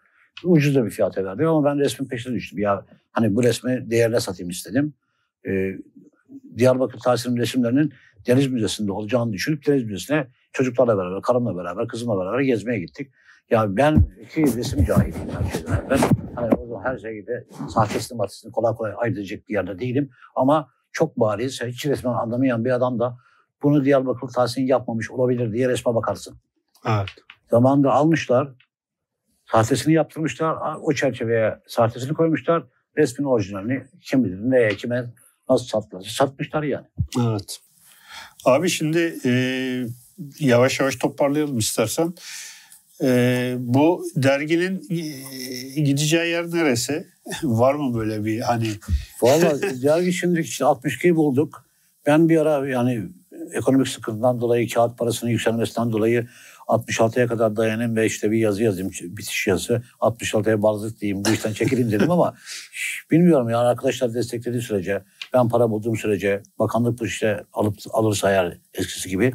[0.44, 2.58] Ucuz da bir fiyata verdi ama ben resmin peşine düştüm.
[2.58, 4.94] Ya hani bu resmi değerine satayım istedim.
[5.46, 5.74] E,
[6.56, 7.92] Diyarbakır Tahsin'in resimlerinin
[8.26, 13.10] Deniz Müzesi'nde olacağını düşünüp Deniz Müzesi'ne çocuklarla beraber, karımla beraber, kızımla beraber gezmeye gittik.
[13.50, 15.86] Ya ben iki resim cahiliyim her şeyden.
[15.90, 15.98] Ben
[16.34, 20.10] hani o zaman her şeyde sahtesini matesini kolay kolay edecek bir yerde değilim.
[20.34, 23.16] Ama çok bariz, hiç resmen anlamayan bir adam da
[23.62, 26.36] bunu Diyarbakır Tahsin yapmamış olabilir diye resme bakarsın.
[26.86, 27.08] Evet.
[27.50, 28.52] Zamanında almışlar,
[29.53, 32.62] sahtesini yaptırmışlar, o çerçeveye sahtesini koymuşlar,
[32.96, 35.05] resmin orijinalini kim bilir neye, kime
[35.48, 36.86] nasıl sattılar, satmışlar yani.
[37.20, 37.59] Evet.
[38.44, 39.32] Abi şimdi e,
[40.40, 42.14] yavaş yavaş toparlayalım istersen.
[43.03, 47.07] E, bu derginin e, gideceği yer neresi?
[47.42, 48.70] Var mı böyle bir hani?
[49.22, 51.66] Valla dergi şimdi işte 62'yi bulduk.
[52.07, 53.09] Ben bir ara yani
[53.53, 56.28] ekonomik sıkıntıdan dolayı kağıt parasının yükselmesinden dolayı
[56.70, 59.82] 66'ya kadar dayanayım ve işte bir yazı yazayım, bitiş yazısı.
[60.00, 62.34] 66'ya bağladık diyeyim, bu işten çekileyim dedim ama
[63.10, 65.02] bilmiyorum yani arkadaşlar desteklediği sürece,
[65.34, 69.32] ben para bulduğum sürece, bakanlık bu işte alıp alırsa eğer eskisi gibi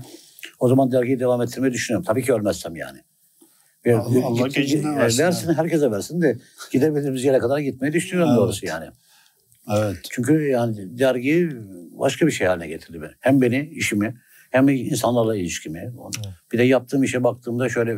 [0.59, 2.05] o zaman dergiyi devam ettirmeyi düşünüyorum.
[2.05, 2.99] Tabii ki ölmezsem yani.
[3.86, 5.23] Ve Allah, Allah gecinden versin.
[5.23, 6.38] Versin herkese versin de
[6.71, 8.41] gidebildiğimiz yere kadar gitmeyi düşünüyorum evet.
[8.41, 8.86] doğrusu yani.
[9.73, 9.97] Evet.
[10.11, 11.49] Çünkü yani dergi
[11.91, 13.11] başka bir şey haline getirdi beni.
[13.19, 14.15] Hem beni, işimi,
[14.56, 15.80] hem insanlarla ilişkimi.
[15.80, 16.34] Evet.
[16.51, 17.91] Bir de yaptığım işe baktığımda şöyle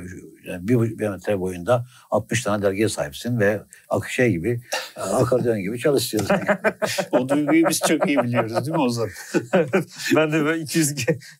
[0.45, 3.61] yani bir, bir metre boyunda 60 tane dergiye sahipsin ve
[4.09, 4.61] şey gibi,
[4.95, 6.35] akordeon gibi çalışıyorsun.
[7.11, 9.09] o duyguyu biz çok iyi biliyoruz değil mi Ozan?
[10.15, 10.95] ben de böyle 200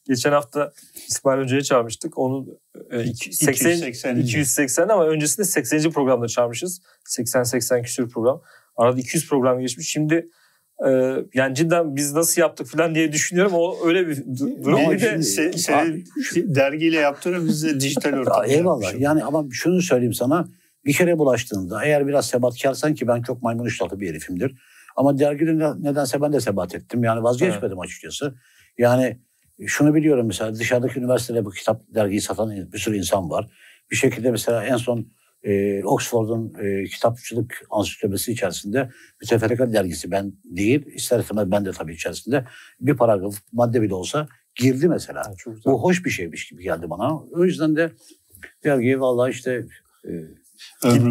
[0.07, 0.71] geçen hafta
[1.07, 2.17] İsmail Hoca'ya çağırmıştık.
[2.17, 2.47] Onu
[2.91, 5.91] 80, 280, 280 ama öncesinde 80.
[5.91, 6.81] programda çağırmışız.
[7.09, 8.41] 80-80 küsür program.
[8.75, 9.89] Arada 200 program geçmiş.
[9.89, 10.29] Şimdi
[10.85, 13.51] ee, yani cidden biz nasıl yaptık falan diye düşünüyorum.
[13.55, 14.25] O öyle bir
[14.63, 14.91] durum.
[14.91, 16.05] Bir de se, senin
[16.35, 18.83] dergiyle yaptığını biz de dijital ortamda Eyvallah.
[18.83, 19.01] Yapmışım.
[19.01, 20.47] Yani ama şunu söyleyeyim sana.
[20.85, 24.55] Bir kere bulaştığında eğer biraz sebatkarsan ki ben çok maymun iştahlı bir herifimdir.
[24.95, 27.03] Ama dergide nedense ben de sebat ettim.
[27.03, 27.85] Yani vazgeçmedim evet.
[27.85, 28.35] açıkçası.
[28.77, 29.19] Yani
[29.65, 33.47] şunu biliyorum mesela dışarıdaki üniversitede bu kitap dergiyi satan bir sürü insan var.
[33.91, 35.07] Bir şekilde mesela en son
[35.43, 38.89] e, Oxford'un e, kitapçılık ansiklopedisi içerisinde
[39.21, 42.45] Müteferrika dergisi ben değil, ister istemez ben de tabii içerisinde
[42.79, 45.21] bir paragraf madde bile olsa girdi mesela.
[45.25, 45.33] Ha,
[45.65, 47.19] Bu hoş bir şeymiş gibi geldi bana.
[47.19, 47.91] O yüzden de
[48.63, 49.65] dergiye vallahi işte
[50.05, 50.11] e,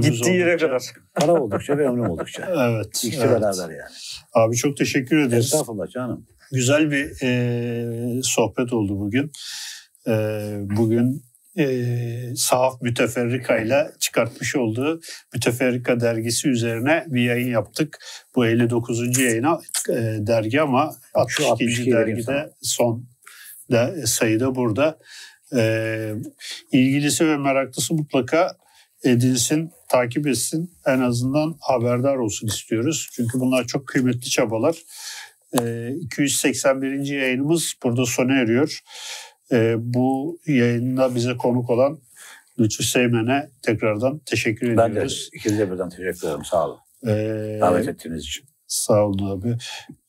[0.01, 0.83] Gittiği yere kadar.
[1.15, 2.47] Para oldukça ve ömrüm oldukça.
[2.71, 3.05] evet.
[3.05, 3.31] İkisi evet.
[3.31, 3.91] beraber yani.
[4.33, 5.45] Abi çok teşekkür ederiz.
[5.45, 6.27] Estağfurullah canım.
[6.53, 9.31] Güzel bir e, sohbet oldu bugün.
[10.07, 10.13] E,
[10.61, 11.23] bugün
[11.59, 15.01] e, Sahaf Müteferrika ile çıkartmış olduğu
[15.35, 17.99] Müteferrika dergisi üzerine bir yayın yaptık.
[18.35, 19.19] Bu 59.
[19.19, 19.95] yayına e,
[20.27, 21.51] dergi ama 62.
[21.51, 23.07] 62 dergide son
[23.71, 24.99] da, sayıda burada.
[25.57, 26.13] E,
[26.73, 28.57] ilgilisi ve meraklısı mutlaka
[29.05, 30.71] edilsin, takip etsin.
[30.87, 33.09] En azından haberdar olsun istiyoruz.
[33.13, 34.77] Çünkü bunlar çok kıymetli çabalar.
[35.61, 37.05] E, 281.
[37.05, 38.81] yayınımız burada sona eriyor.
[39.53, 41.99] E, bu yayında bize konuk olan
[42.59, 45.29] Lütfü Seymen'e tekrardan teşekkür ediyoruz.
[45.33, 46.45] Ben de ikinize birden teşekkür ederim.
[46.45, 46.79] Sağ olun.
[47.07, 48.45] Ee, Davet ettiğiniz için.
[48.67, 49.57] Sağ olun abi.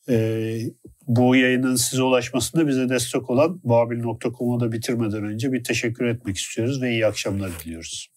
[0.10, 0.60] Ee,
[1.08, 6.82] bu yayının size ulaşmasında bize destek olan babil.com'u da bitirmeden önce bir teşekkür etmek istiyoruz
[6.82, 8.08] ve iyi akşamlar diliyoruz.